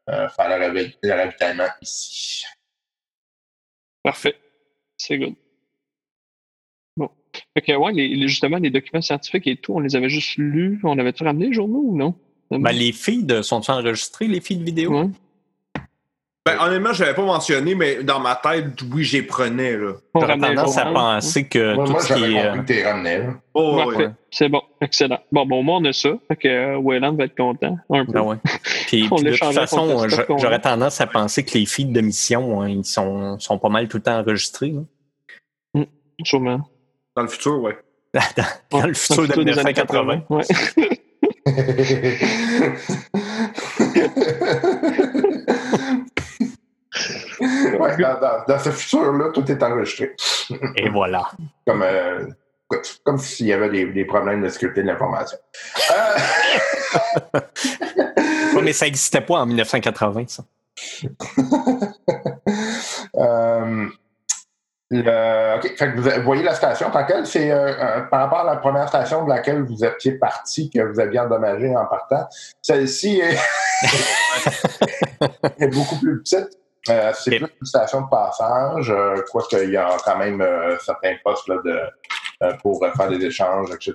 [0.09, 2.43] euh, faire le, ravi- le ravitaillement ici.
[4.03, 4.36] Parfait.
[4.97, 5.36] C'est good.
[6.97, 7.09] Bon.
[7.55, 10.38] Fait que, ouais, les, les- justement, les documents scientifiques et tout, on les avait juste
[10.38, 10.80] lus.
[10.84, 12.13] On avait-tu ramené les journaux ou non?
[12.51, 14.91] Ben, les feeds sont enregistrés, les feeds vidéo?
[14.91, 15.09] Ouais.
[16.46, 19.78] Ben, honnêtement, je l'avais pas mentionné, mais dans ma tête, oui, j'y prenais.
[20.14, 21.00] J'aurais tendance à journaux.
[21.00, 22.44] penser que Moi, tout moi, ce qui est.
[22.44, 23.18] compris que t'es ramené.
[23.20, 23.26] là.
[23.54, 23.86] Oh, ouais.
[23.86, 24.10] Parfait.
[24.30, 24.62] C'est bon.
[24.82, 25.20] Excellent.
[25.32, 26.10] Bon, bon, moi, on a ça.
[26.28, 27.78] Fait que euh, Wayland va être content.
[27.89, 28.12] Un peu.
[28.18, 28.36] Ah ouais.
[28.88, 30.06] Puis, de toute façon,
[30.38, 33.88] j'aurais tendance à penser que les feeds de mission, hein, ils sont, sont pas mal
[33.88, 34.74] tout le temps enregistrés.
[35.76, 35.86] hein.
[36.26, 36.60] Sûrement.
[37.16, 37.78] Dans le futur, ouais.
[38.14, 40.24] Dans, dans le futur de des années 1980.
[40.30, 40.30] 80.
[40.30, 40.44] Ouais.
[47.78, 50.15] Ouais, dans, dans- dans ce futur-là, tout est enregistré.
[50.76, 51.30] Et voilà.
[51.67, 52.26] Comme, euh,
[53.03, 55.38] comme s'il y avait des, des problèmes de sécurité de l'information.
[57.34, 57.39] Euh,
[58.63, 60.43] mais ça n'existait pas en 1980, ça.
[63.17, 63.88] euh,
[64.89, 68.39] le- OK, fait que vous voyez la station tant qu'elle, c'est euh, euh, par rapport
[68.39, 72.28] à la première station de laquelle vous étiez parti, que vous aviez endommagé en partant.
[72.61, 73.38] Celle-ci est,
[75.59, 76.49] est beaucoup plus petite.
[76.90, 78.90] Euh, c'est plus une station de passage.
[78.90, 81.80] Euh, crois qu'il y a quand même euh, certains postes là, de,
[82.44, 83.94] euh, pour euh, faire des échanges, etc.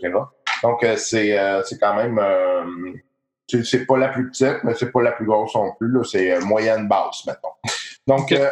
[0.63, 2.19] Donc, euh, c'est euh, c'est quand même.
[2.19, 2.65] euh,
[3.47, 5.91] c'est c'est pas la plus petite, mais c'est pas la plus grosse non plus.
[5.93, 6.03] là.
[6.05, 7.53] C'est euh, moyenne basse, mettons.
[8.07, 8.49] Donc, euh,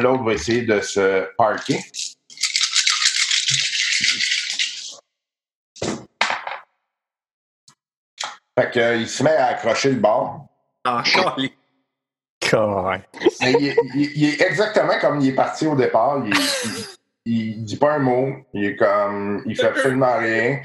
[0.00, 1.78] l'autre va essayer de se parker.
[8.58, 10.46] Fait que, euh, il se met à accrocher le bord.
[11.38, 11.54] Les.
[12.50, 13.08] Correct.
[13.42, 16.22] Mais il, est- il- il est exactement comme il est parti au départ.
[16.26, 16.32] Il,
[17.24, 18.28] il, il dit pas un mot.
[18.54, 19.42] Il est comme.
[19.46, 20.60] Il fait absolument rien.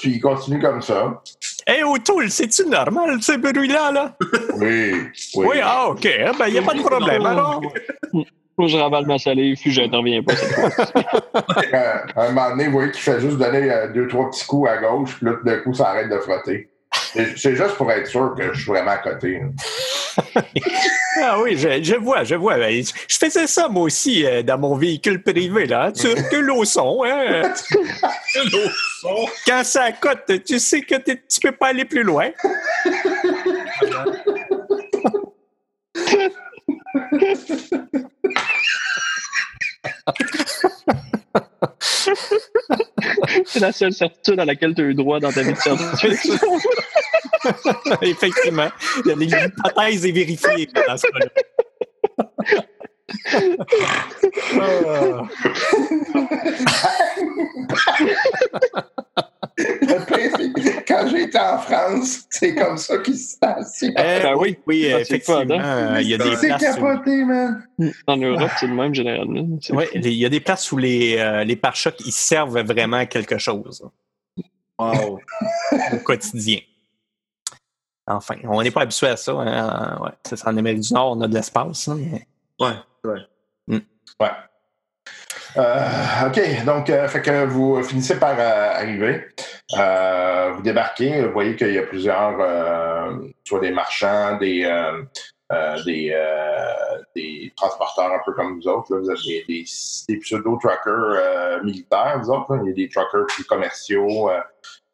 [0.00, 1.22] Puis il continue comme ça.
[1.66, 4.16] Hé, O'Toole, c'est-tu normal, ce bruit-là, là?
[4.56, 4.92] Oui.
[5.36, 5.46] Oui.
[5.46, 6.06] Oui, ah, OK.
[6.26, 7.62] Ah, Ben, il n'y a pas de problème, alors.
[8.56, 10.36] Faut que je ravale ma salive, puis j'interviens pas.
[10.36, 10.70] cette fois.
[11.74, 14.46] Euh, à un moment donné, vous voyez qu'il fait juste donner euh, deux, trois petits
[14.46, 16.68] coups à gauche, puis là, tout d'un coup, ça arrête de frotter.
[17.12, 19.40] C'est c'est juste pour être sûr que je suis vraiment à côté.
[19.40, 19.46] là.
[21.22, 22.56] ah oui, je, vois, je vois.
[22.56, 25.86] Ben, je faisais ça moi aussi euh, dans mon véhicule privé, là.
[25.86, 25.92] Hein.
[25.92, 27.42] Tu recules au son, hein?
[29.46, 32.30] Quand ça cote, tu sais que tu ne peux pas aller plus loin.
[43.46, 45.58] C'est la seule certitude à laquelle tu as eu droit dans ta vie de
[48.02, 48.68] Effectivement.
[49.04, 51.28] Il y a des hypothèses et vérifiées dans ce cas-là.
[54.60, 55.28] Ah.
[60.88, 63.82] Quand j'étais en France, c'est comme ça qu'il se passe.
[63.82, 65.58] Eh Ben oui, oui, Ah, c'est effectivement.
[65.58, 67.64] fun, euh, Il y a des C'est places où, capoté, man.
[68.06, 69.58] En Europe, c'est le même généralement.
[69.64, 69.80] Fou.
[69.94, 73.38] il y a des places où les, euh, les pare-chocs ils servent vraiment à quelque
[73.38, 73.82] chose
[74.78, 75.20] Wow.
[75.92, 76.58] au quotidien.
[78.06, 79.32] Enfin, on n'est pas habitué à ça.
[79.32, 79.98] hein.
[80.02, 81.88] Ouais, c'est ça, en Amérique du Nord, on a de l'espace.
[81.88, 82.26] hein, mais-
[82.60, 82.74] Ouais,
[83.04, 83.78] ouais.
[84.20, 84.30] Ouais.
[85.56, 89.24] Euh, OK, donc, euh, fait que vous finissez par euh, arriver.
[89.78, 95.02] Euh, vous débarquez, vous voyez qu'il y a plusieurs, euh, soit des marchands, des, euh,
[95.52, 98.92] euh, des, euh, des transporteurs un peu comme vous autres.
[98.94, 99.00] là.
[99.00, 99.64] Vous avez des,
[100.08, 102.54] des, pseudo-truckers euh, militaires, vous autres.
[102.56, 102.62] là.
[102.64, 104.30] Il y a des truckers plus commerciaux.
[104.30, 104.40] euh,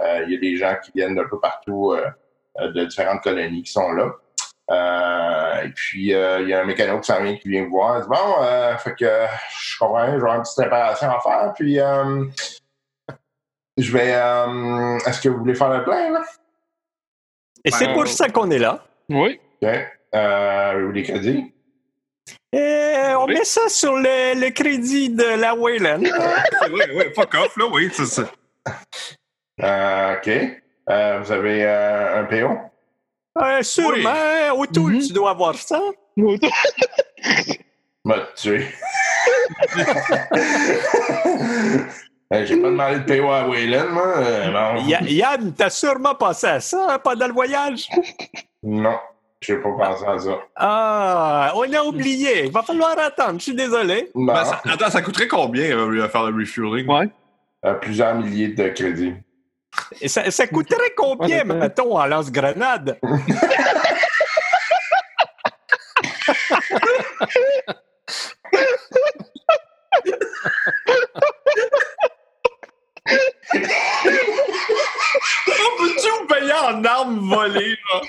[0.03, 2.11] euh, il y a des gens qui viennent d'un peu partout euh, euh,
[2.59, 4.13] de différentes colonies qui sont là.
[4.71, 7.69] Euh, et puis, euh, il y a un mécano qui s'en vient qui vient me
[7.71, 7.99] voir.
[7.99, 9.27] Il dit Bon, euh, fait que euh,
[9.61, 11.53] je comprends, je vais avoir une petite réparation à faire.
[11.57, 12.25] Puis, euh,
[13.77, 14.13] je vais.
[14.15, 16.23] euh, Est-ce que vous voulez faire le plein, là?
[17.65, 18.83] Et c'est pour ça qu'on est là.
[19.09, 19.41] Oui.
[19.63, 19.69] OK.
[20.15, 21.53] Euh, avez-vous des crédits?
[22.53, 23.35] Et on Oui.
[23.35, 26.01] met ça sur le, le crédit de la Wayland.
[26.71, 28.23] Vrai, ouais, fuck off, là, oui, c'est ça.
[29.63, 30.60] Euh, OK.
[30.91, 32.59] Euh, vous avez euh, un PO
[33.41, 35.01] Euh, sûrement, autour, Mhm.
[35.07, 35.81] tu dois avoir ça.
[38.05, 38.67] M'a tué.
[42.33, 44.19] Euh, J'ai pas demandé de PO à Wayland, moi.
[44.19, 44.77] Euh,
[45.09, 47.89] Yann, t'as sûrement pensé à ça hein, pendant le voyage?
[48.63, 48.97] Non,
[49.41, 50.39] j'ai pas pensé à ça.
[50.55, 52.45] Ah, on a oublié.
[52.45, 53.41] Il va falloir attendre.
[53.41, 54.13] Je suis désolé.
[54.15, 54.33] Non.
[54.33, 56.87] Ben, ça- attends, ça coûterait combien euh, faire le refueling?
[56.89, 57.09] Ouais.
[57.65, 59.15] Euh, plusieurs milliers de crédits.
[60.01, 62.99] Et ça, ça coûterait combien, Ouais, mettons, en lance-grenade?
[75.49, 78.01] On peut-tu vous payer en armes volées, là?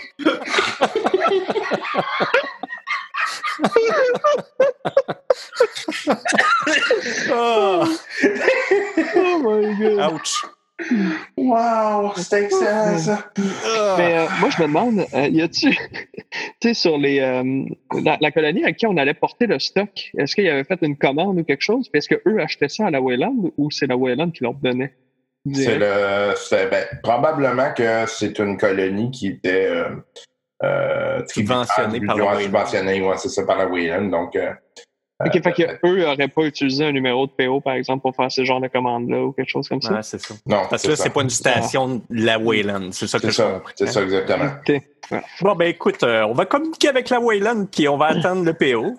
[7.32, 7.86] Ah,
[9.16, 10.14] Oh my god.
[10.14, 10.46] ouch.
[11.38, 13.32] Wow, c'est excellent, ça.
[13.66, 13.96] Ah.
[13.98, 15.70] Mais euh, moi, je me demande, euh, y a-tu,
[16.60, 17.64] tu sais, sur les, euh,
[18.04, 20.80] la, la colonie à qui on allait porter le stock, est-ce qu'il y avait fait
[20.82, 21.90] une commande ou quelque chose?
[21.90, 24.94] Puis Est-ce qu'eux achetaient ça à la Wayland ou c'est la Wayland qui leur donnait?
[25.54, 29.90] C'est le, c'est- ben, probablement que c'est une colonie qui était euh,
[30.64, 32.40] euh, Subventionnée par la Wayland.
[32.42, 34.10] subventionnée, ouais, c'est ça, par la Wayland.
[34.10, 34.52] Donc, euh,
[35.26, 35.52] Ok, euh, fait
[35.82, 38.68] qu'eux n'auraient pas utilisé un numéro de PO, par exemple, pour faire ce genre de
[38.68, 39.94] commande-là ou quelque chose comme ça?
[39.94, 40.34] Ouais, c'est ça.
[40.46, 42.92] non, Parce que là, c'est pas une station de la Wayland.
[42.92, 43.70] C'est ça que C'est je comprends.
[43.76, 44.52] c'est ça exactement.
[45.42, 48.54] Bon, ben écoute, euh, on va communiquer avec la Wayland puis on va attendre le
[48.54, 48.98] PO.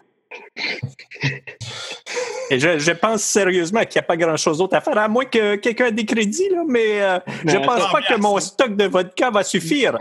[2.51, 5.25] Et je, je pense sérieusement qu'il n'y a pas grand-chose d'autre à faire, à moins
[5.25, 8.77] que quelqu'un ait des crédits, là, mais euh, je Mais pense pas que mon stock
[8.77, 9.97] de vodka va suffire.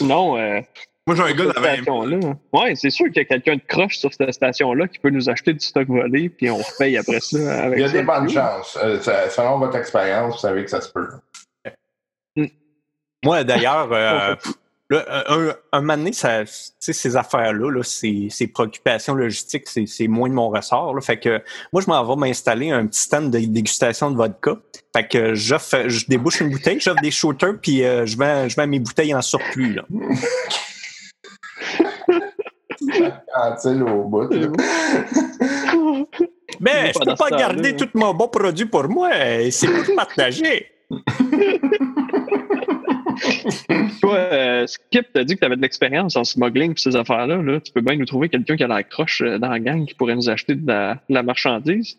[0.00, 0.60] Non, euh,
[1.06, 2.18] Moi, j'ai un gars station-là.
[2.52, 5.30] Ouais, c'est sûr qu'il y a quelqu'un de croche sur cette station-là qui peut nous
[5.30, 7.38] acheter du stock volé, puis on repaye après ça.
[7.64, 8.76] Avec Il y a des bonnes chances.
[8.82, 11.06] Euh, ça- selon votre expérience, vous savez que ça se peut.
[13.24, 14.34] Moi, d'ailleurs, euh,
[14.90, 16.50] là, un, un moment donné, ça, tu
[16.80, 20.92] sais, ces affaires-là, là, ces, ces préoccupations logistiques, c'est moins de mon ressort.
[20.92, 21.00] Là.
[21.02, 21.40] Fait que
[21.72, 24.56] moi, je m'en vais m'installer un petit stand de dégustation de vodka.
[24.92, 28.66] Fait que je débouche une bouteille, j'offre des shooters, puis euh, je, vends, je vends
[28.66, 29.74] mes bouteilles en surplus.
[29.74, 29.84] Là.
[33.56, 34.28] Tu sais, au bout.
[36.60, 39.10] Mais je peux pas garder tout mon bon produit pour moi.
[39.50, 40.66] C'est pour partager.
[44.00, 47.42] Toi, euh, Skip, t'as dit que tu avais de l'expérience en smuggling et ces affaires-là.
[47.42, 47.60] Là.
[47.60, 49.94] Tu peux bien nous trouver quelqu'un qui a la croche euh, dans la gang qui
[49.94, 51.98] pourrait nous acheter de la, de la marchandise.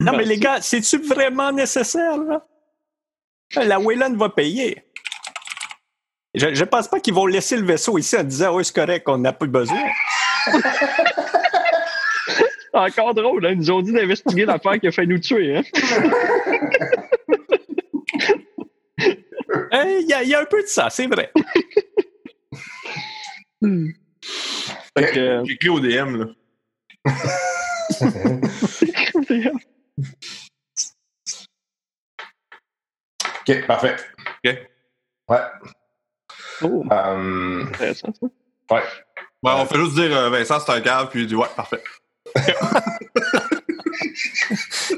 [0.00, 2.18] Non, mais les gars, c'est-tu vraiment nécessaire?
[2.18, 2.44] Là?
[3.56, 4.82] La Wayland va payer.
[6.34, 9.08] Je ne pense pas qu'ils vont laisser le vaisseau ici en disant Oui, c'est correct,
[9.08, 9.82] on n'a plus besoin.
[12.72, 13.50] Encore drôle, hein?
[13.52, 15.56] ils nous ont dit d'investiguer l'affaire qui a fait nous tuer.
[15.56, 15.62] Hein?
[19.72, 21.30] Hein, Il y, a- il y a un peu de ça, c'est vrai.
[23.62, 23.88] Euh,
[25.44, 26.26] J'ai clé au DM, là.
[33.40, 33.96] OK, parfait.
[34.44, 34.58] OK.
[35.28, 35.38] Ouais.
[36.62, 38.26] oh, Euh, intéressant, ça.
[38.74, 38.82] ouais.
[39.46, 41.80] Ouais, on fait juste dire euh, Vincent, c'est un cave, puis il dit ouais, parfait.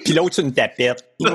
[0.05, 1.05] Puis l'autre, c'est une tapette.
[1.21, 1.29] ok,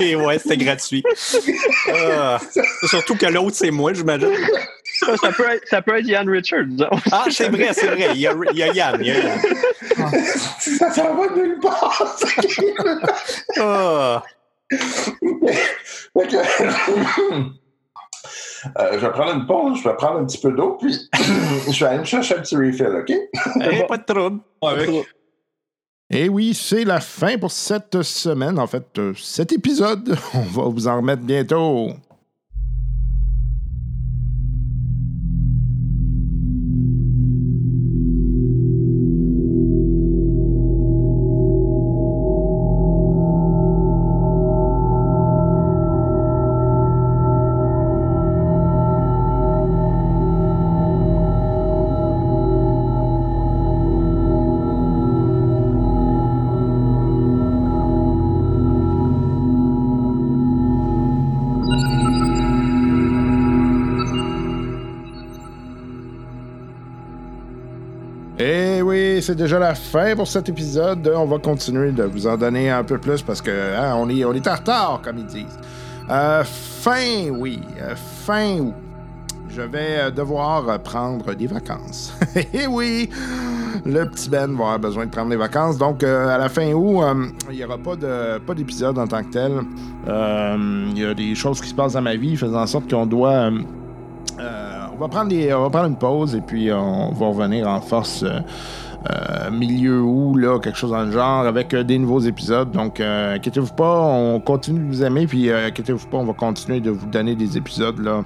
[0.00, 1.02] ouais, c'était gratuit.
[1.92, 2.38] Ah.
[2.84, 4.30] surtout que l'autre, c'est moi, j'imagine.
[5.00, 6.66] Ça, ça, peut être, ça peut être Ian Richards.
[7.10, 8.10] Ah, c'est vrai, c'est vrai.
[8.14, 8.96] Il y, a, il y a Yann.
[9.00, 9.40] Il y a Yann.
[10.60, 12.16] ça s'en va nulle part.
[13.58, 14.22] Ah.
[14.70, 14.76] Que-
[18.78, 20.94] Euh, je vais prendre une pause, je vais prendre un petit peu d'eau, puis
[21.70, 23.10] je vais aller me chercher un petit refill, OK?
[23.10, 24.40] Eh, pas de trouble.
[24.62, 24.90] Avec.
[26.10, 30.14] Et oui, c'est la fin pour cette semaine, en fait, euh, cet épisode.
[30.34, 31.88] On va vous en remettre bientôt.
[69.30, 71.08] C'est déjà la fin pour cet épisode.
[71.14, 74.24] On va continuer de vous en donner un peu plus parce que hein, on, est,
[74.24, 75.56] on est en retard, comme ils disent.
[76.10, 78.74] Euh, fin, oui, euh, fin août.
[79.48, 82.12] Je vais euh, devoir prendre des vacances.
[82.52, 83.08] Et oui,
[83.86, 85.78] le petit Ben va avoir besoin de prendre des vacances.
[85.78, 87.04] Donc, à la fin août,
[87.52, 89.52] il n'y aura pas de pas d'épisode en tant que tel.
[90.08, 93.06] Il y a des choses qui se passent dans ma vie faisant en sorte qu'on
[93.06, 93.48] doit
[94.40, 97.80] on, va prendre des- on va prendre une pause et puis on va revenir en
[97.80, 98.24] force
[99.50, 102.70] milieu août, là, quelque chose dans le genre, avec euh, des nouveaux épisodes.
[102.70, 106.32] Donc, euh, inquiétez-vous pas, on continue de vous aimer, puis euh, inquiétez-vous pas, on va
[106.32, 107.98] continuer de vous donner des épisodes.
[107.98, 108.24] Là.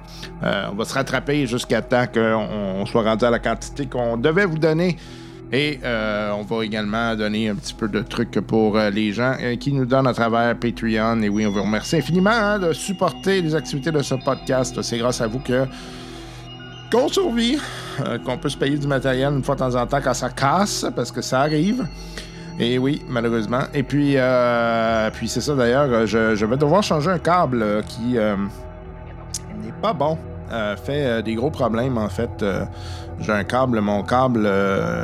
[0.71, 2.47] On va se rattraper jusqu'à temps qu'on
[2.81, 4.97] on soit rendu à la quantité qu'on devait vous donner.
[5.51, 9.85] Et on va également donner un petit peu de trucs pour les gens qui nous
[9.85, 11.21] donnent à travers Patreon.
[11.21, 14.81] Et oui, on vous remercie infiniment hein, de supporter les activités de ce podcast.
[14.81, 15.65] C'est grâce à vous que
[16.95, 17.57] qu'on survit,
[18.05, 20.29] euh, qu'on peut se payer du matériel une fois de temps en temps quand ça
[20.29, 21.85] casse, parce que ça arrive.
[22.57, 23.63] Et oui, malheureusement.
[23.73, 27.81] Et puis, euh, puis c'est ça d'ailleurs, euh, je, vais devoir changer un câble euh,
[27.81, 30.17] qui n'est pas bon.
[30.85, 32.45] Fait des gros problèmes en fait.
[33.19, 34.47] J'ai un câble, mon câble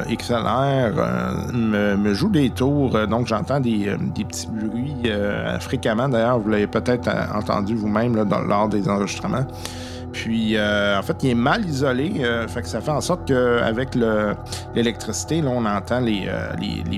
[0.07, 0.93] XLR
[1.51, 5.11] me, me joue des tours, donc j'entends des, des petits bruits
[5.59, 6.07] fréquemment.
[6.07, 8.15] D'ailleurs, vous l'avez peut-être entendu vous-même
[8.47, 9.45] lors des enregistrements.
[10.11, 12.13] Puis, euh, en fait, il est mal isolé.
[12.19, 13.89] euh, ça fait en sorte qu'avec
[14.75, 16.51] l'électricité, là, on entend les, euh,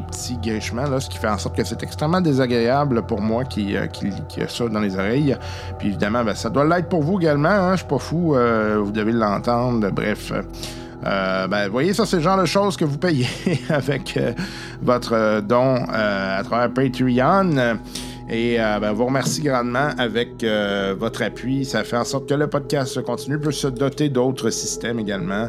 [0.08, 3.76] petits grichements, là, ce qui fait en sorte que c'est extrêmement désagréable pour moi qui,
[3.92, 5.38] qui, a ça dans les oreilles.
[5.78, 7.50] Puis, évidemment, ben, ça doit l'être pour vous également.
[7.50, 8.36] Hein, je suis pas fou.
[8.84, 9.90] vous devez l'entendre.
[9.92, 10.32] Bref.
[11.04, 13.28] ben, vous voyez, ça, c'est le genre de choses que vous payez
[13.70, 14.20] avec
[14.82, 17.78] votre don à travers Patreon.
[18.30, 21.66] Et euh, ben, vous remercie grandement avec euh, votre appui.
[21.66, 25.48] Ça fait en sorte que le podcast continue, peut se doter d'autres systèmes également.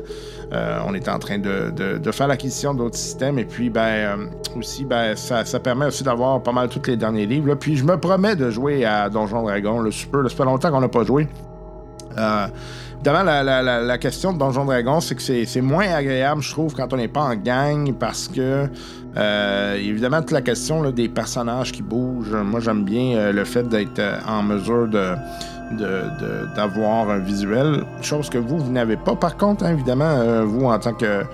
[0.53, 3.39] Euh, on est en train de, faire l'acquisition d'autres systèmes.
[3.39, 4.17] Et puis, ben, euh,
[4.57, 7.55] aussi, ben, ça, permet aussi d'avoir pas mal tous les derniers livres.
[7.55, 10.29] Puis, je me promets de jouer à Donjon Dragon, le super.
[10.29, 11.29] ça fait longtemps qu'on n'a pas joué.
[13.07, 16.97] Évidemment, la, question de Donjon Dragon, c'est que c'est moins agréable, je trouve, quand on
[16.97, 18.67] n'est pas en gang, parce que,
[19.19, 23.45] euh, évidemment, toute la question là, des personnages qui bougent, moi, j'aime bien euh, le
[23.45, 25.17] fait d'être euh, en mesure de
[26.57, 29.17] d'avoir un visuel, chose que vous, vous n'avez pas.
[29.17, 31.25] Par contre, hein, évidemment, euh, vous, en tant que-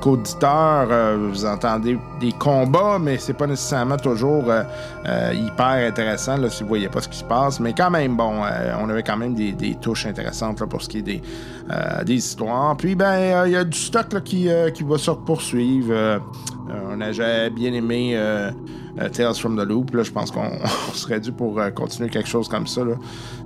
[0.00, 4.62] qu'auditeur, euh, vous entendez des combats, mais c'est pas nécessairement toujours euh,
[5.06, 7.60] euh, hyper intéressant là, si vous voyez pas ce qui se passe.
[7.60, 10.82] Mais quand même, bon, euh, on avait quand même des, des touches intéressantes là, pour
[10.82, 11.55] ce qui est des, euh,
[12.04, 12.76] des histoires.
[12.76, 15.92] Puis, ben, euh, il y a du stock là, qui, euh, qui va se poursuivre.
[15.92, 16.18] Euh,
[16.70, 18.50] euh, on a bien aimé euh,
[19.00, 19.94] euh, Tales from the Loop.
[19.94, 20.50] Là, je pense qu'on
[20.88, 22.82] on serait dû pour euh, continuer quelque chose comme ça.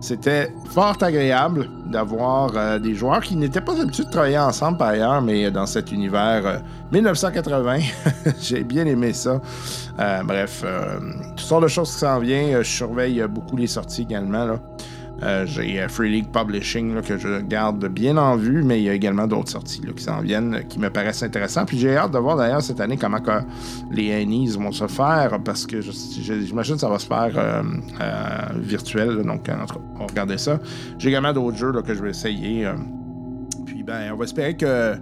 [0.00, 4.88] C'était fort agréable d'avoir euh, des joueurs qui n'étaient pas habitués de travailler ensemble par
[4.88, 6.58] ailleurs, mais dans cet univers euh,
[6.92, 7.78] 1980.
[8.40, 9.40] J'ai bien aimé ça.
[9.98, 10.98] Euh, bref, euh,
[11.36, 12.54] toutes sortes de choses qui s'en viennent.
[12.54, 14.44] Euh, Je surveille euh, beaucoup les sorties également.
[14.44, 14.60] Là.
[15.22, 18.88] Euh, J'ai euh, Free League Publishing que je garde bien en vue, mais il y
[18.88, 21.68] a également d'autres sorties qui s'en viennent euh, qui me paraissent intéressantes.
[21.68, 23.30] Puis j'ai hâte de voir d'ailleurs cette année comment que
[23.90, 27.62] les Annies vont se faire parce que j'imagine que ça va se faire
[28.56, 29.22] virtuel.
[29.22, 30.58] donc, en tout cas, on va regarder ça.
[30.98, 32.66] J'ai également d'autres jeux que je vais essayer.
[33.66, 34.94] puis ben, on va espérer que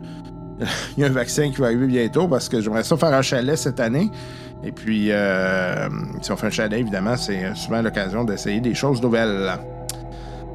[0.96, 3.22] il y a un vaccin qui va arriver bientôt parce que j'aimerais ça faire un
[3.22, 4.10] chalet cette année.
[4.64, 5.10] Et puis,
[6.22, 9.58] si on fait un chalet, évidemment, c'est souvent l'occasion d'essayer des choses nouvelles.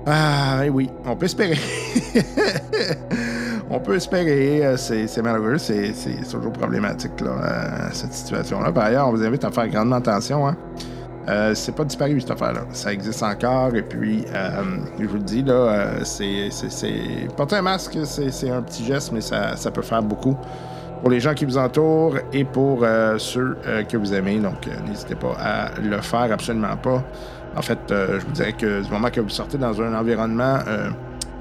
[0.06, 1.58] Ah, et oui, on peut espérer.
[3.70, 4.66] on peut espérer.
[4.66, 5.58] euh, C'est malheureux.
[5.58, 5.94] C'est
[6.30, 8.72] toujours problématique, là, euh, cette situation-là.
[8.72, 10.48] Par ailleurs, on vous invite à faire grandement attention.
[10.48, 10.58] Hein.
[11.30, 12.66] Euh, c'est pas disparu cette affaire-là.
[12.74, 14.26] Ça existe encore et puis
[15.00, 16.50] je vous le dis là, c'est,
[17.38, 20.36] porter un masque, c'est, un petit geste, mais ça, peut faire beaucoup
[21.00, 22.86] pour les gens qui vous entourent et pour
[23.20, 24.40] ceux que vous aimez.
[24.40, 27.02] Donc n'hésitez pas à le faire, absolument pas.
[27.56, 30.60] En fait, euh, je vous dirais que du moment que vous sortez dans un environnement
[30.68, 30.90] euh,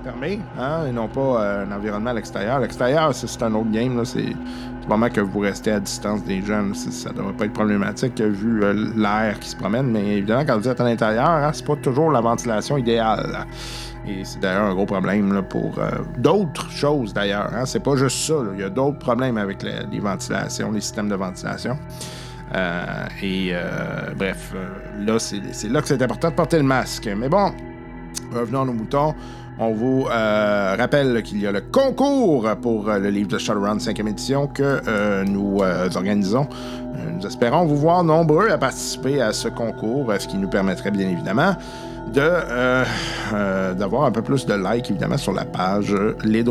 [0.04, 2.60] fermé, hein, et non pas euh, un environnement à l'extérieur.
[2.60, 3.96] L'extérieur, c'est, un autre game.
[3.96, 7.44] Là, c'est du moment que vous restez à distance des jeunes, ça ne devrait pas
[7.46, 8.60] être problématique vu
[8.96, 9.90] l'air qui se promène.
[9.90, 13.46] Mais évidemment, quand vous êtes à l'intérieur, hein, c'est pas toujours la ventilation idéale.
[14.06, 15.78] Et c'est d'ailleurs un gros problème pour
[16.18, 17.50] d'autres choses d'ailleurs.
[17.54, 17.64] Hein.
[17.64, 18.34] C'est pas juste ça.
[18.54, 21.78] Il y a d'autres problèmes avec les ventilations, les systèmes de ventilation.
[22.54, 27.08] Euh, et euh, bref, euh, là, c'est là que c'est important de porter le masque.
[27.16, 27.52] Mais bon,
[28.32, 29.14] revenons à nos moutons.
[29.58, 34.46] On vous rappelle qu'il y a le concours pour le livre de Shadowrun 5e édition
[34.48, 35.60] que nous
[35.94, 36.48] organisons.
[37.14, 41.08] Nous espérons vous voir nombreux à participer à ce concours, ce qui nous permettrait bien
[41.10, 41.54] évidemment
[42.12, 42.84] de
[43.74, 46.44] d'avoir un peu plus de likes évidemment sur la page euh, Les.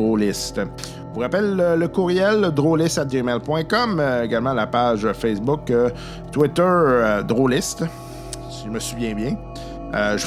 [1.21, 5.91] Vous rappelle le courriel drôliste@gmail.com, euh, également la page Facebook, euh,
[6.31, 7.83] Twitter euh, Drôliste,
[8.49, 9.35] si je me souviens bien.
[9.91, 10.17] Peut-être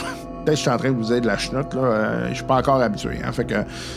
[0.47, 1.81] que je suis en train de vous aider de la chenoute, là.
[1.81, 3.19] euh, je suis pas encore habitué.
[3.25, 3.55] Hein, que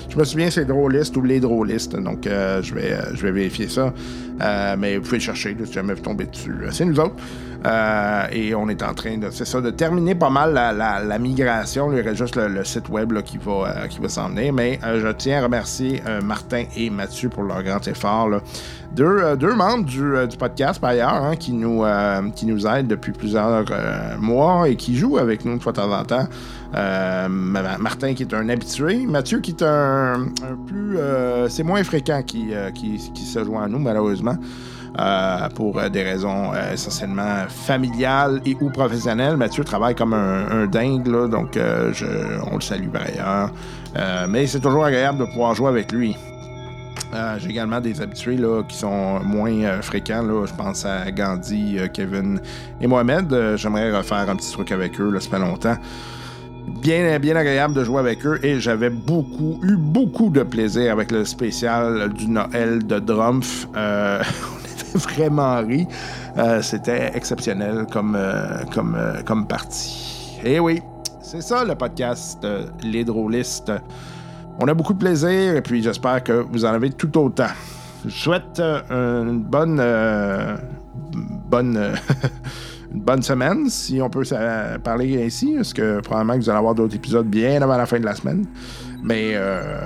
[0.09, 1.95] je me souviens c'est drôliste ou les drôlistes.
[1.95, 3.93] Donc je vais je vais vérifier ça.
[4.75, 6.55] Mais vous pouvez le chercher si jamais vous tombez dessus.
[6.71, 7.13] C'est nous autres.
[7.65, 11.91] Euh, et on est en train de, c'est ça, de terminer pas mal la, migration.
[11.91, 14.53] Il y aurait juste le, site web qui va, euh, va s'en venir.
[14.53, 18.29] Mais euh, je tiens à remercier Martin et Mathieu pour leur grand effort.
[18.93, 21.83] Deux, membres du, podcast, par ailleurs, hein, qui, nous,
[22.35, 23.65] qui nous aident depuis plusieurs
[24.19, 26.27] mois et qui jouent avec nous de fois en temps.
[26.73, 30.97] Ma- Martin qui est un habitué, Mathieu qui est un, un plus...
[31.49, 34.37] c'est moins fréquent qui, qui, qui se joint à nous, malheureusement.
[34.99, 39.37] Euh, pour euh, des raisons euh, essentiellement familiales et ou professionnelles.
[39.37, 41.59] Mathieu travaille comme un, dingue, donc
[42.51, 43.51] on le salue par ailleurs.
[44.27, 46.15] Mais c'est toujours agréable de pouvoir jouer avec lui.
[47.37, 50.23] J'ai également des habitués là, qui sont moins fréquents.
[50.23, 50.45] Là.
[50.45, 52.41] Je pense à Gandhi, Kevin
[52.81, 53.55] et Mohamed.
[53.55, 55.77] J'aimerais refaire un petit truc avec eux, là, ça fait longtemps.
[56.81, 61.11] Bien, bien agréable de jouer avec eux et j'avais beaucoup, eu beaucoup de plaisir avec
[61.11, 63.67] le spécial du Noël de Drumpf.
[64.95, 65.87] Vraiment ri.
[66.37, 70.39] Euh, C'était exceptionnel comme, euh, comme, euh, comme partie.
[70.43, 70.81] Et oui,
[71.21, 72.45] c'est ça le podcast
[72.83, 73.71] Les Drôlistes.
[74.59, 77.47] On a beaucoup de plaisir et puis j'espère que vous en avez tout autant.
[78.05, 79.81] Je souhaite une bonne,
[81.49, 81.77] bonne,
[82.93, 84.23] une bonne semaine, si on peut
[84.83, 88.05] parler ainsi, parce que probablement vous allez avoir d'autres épisodes bien avant la fin de
[88.05, 88.45] la semaine.
[89.03, 89.35] Mais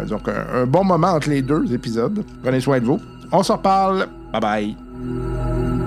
[0.08, 2.24] donc un, un bon moment entre les deux épisodes.
[2.44, 3.00] Prenez soin de vous.
[3.32, 4.08] On se reparle.
[4.32, 4.91] Bye bye.
[5.02, 5.81] Música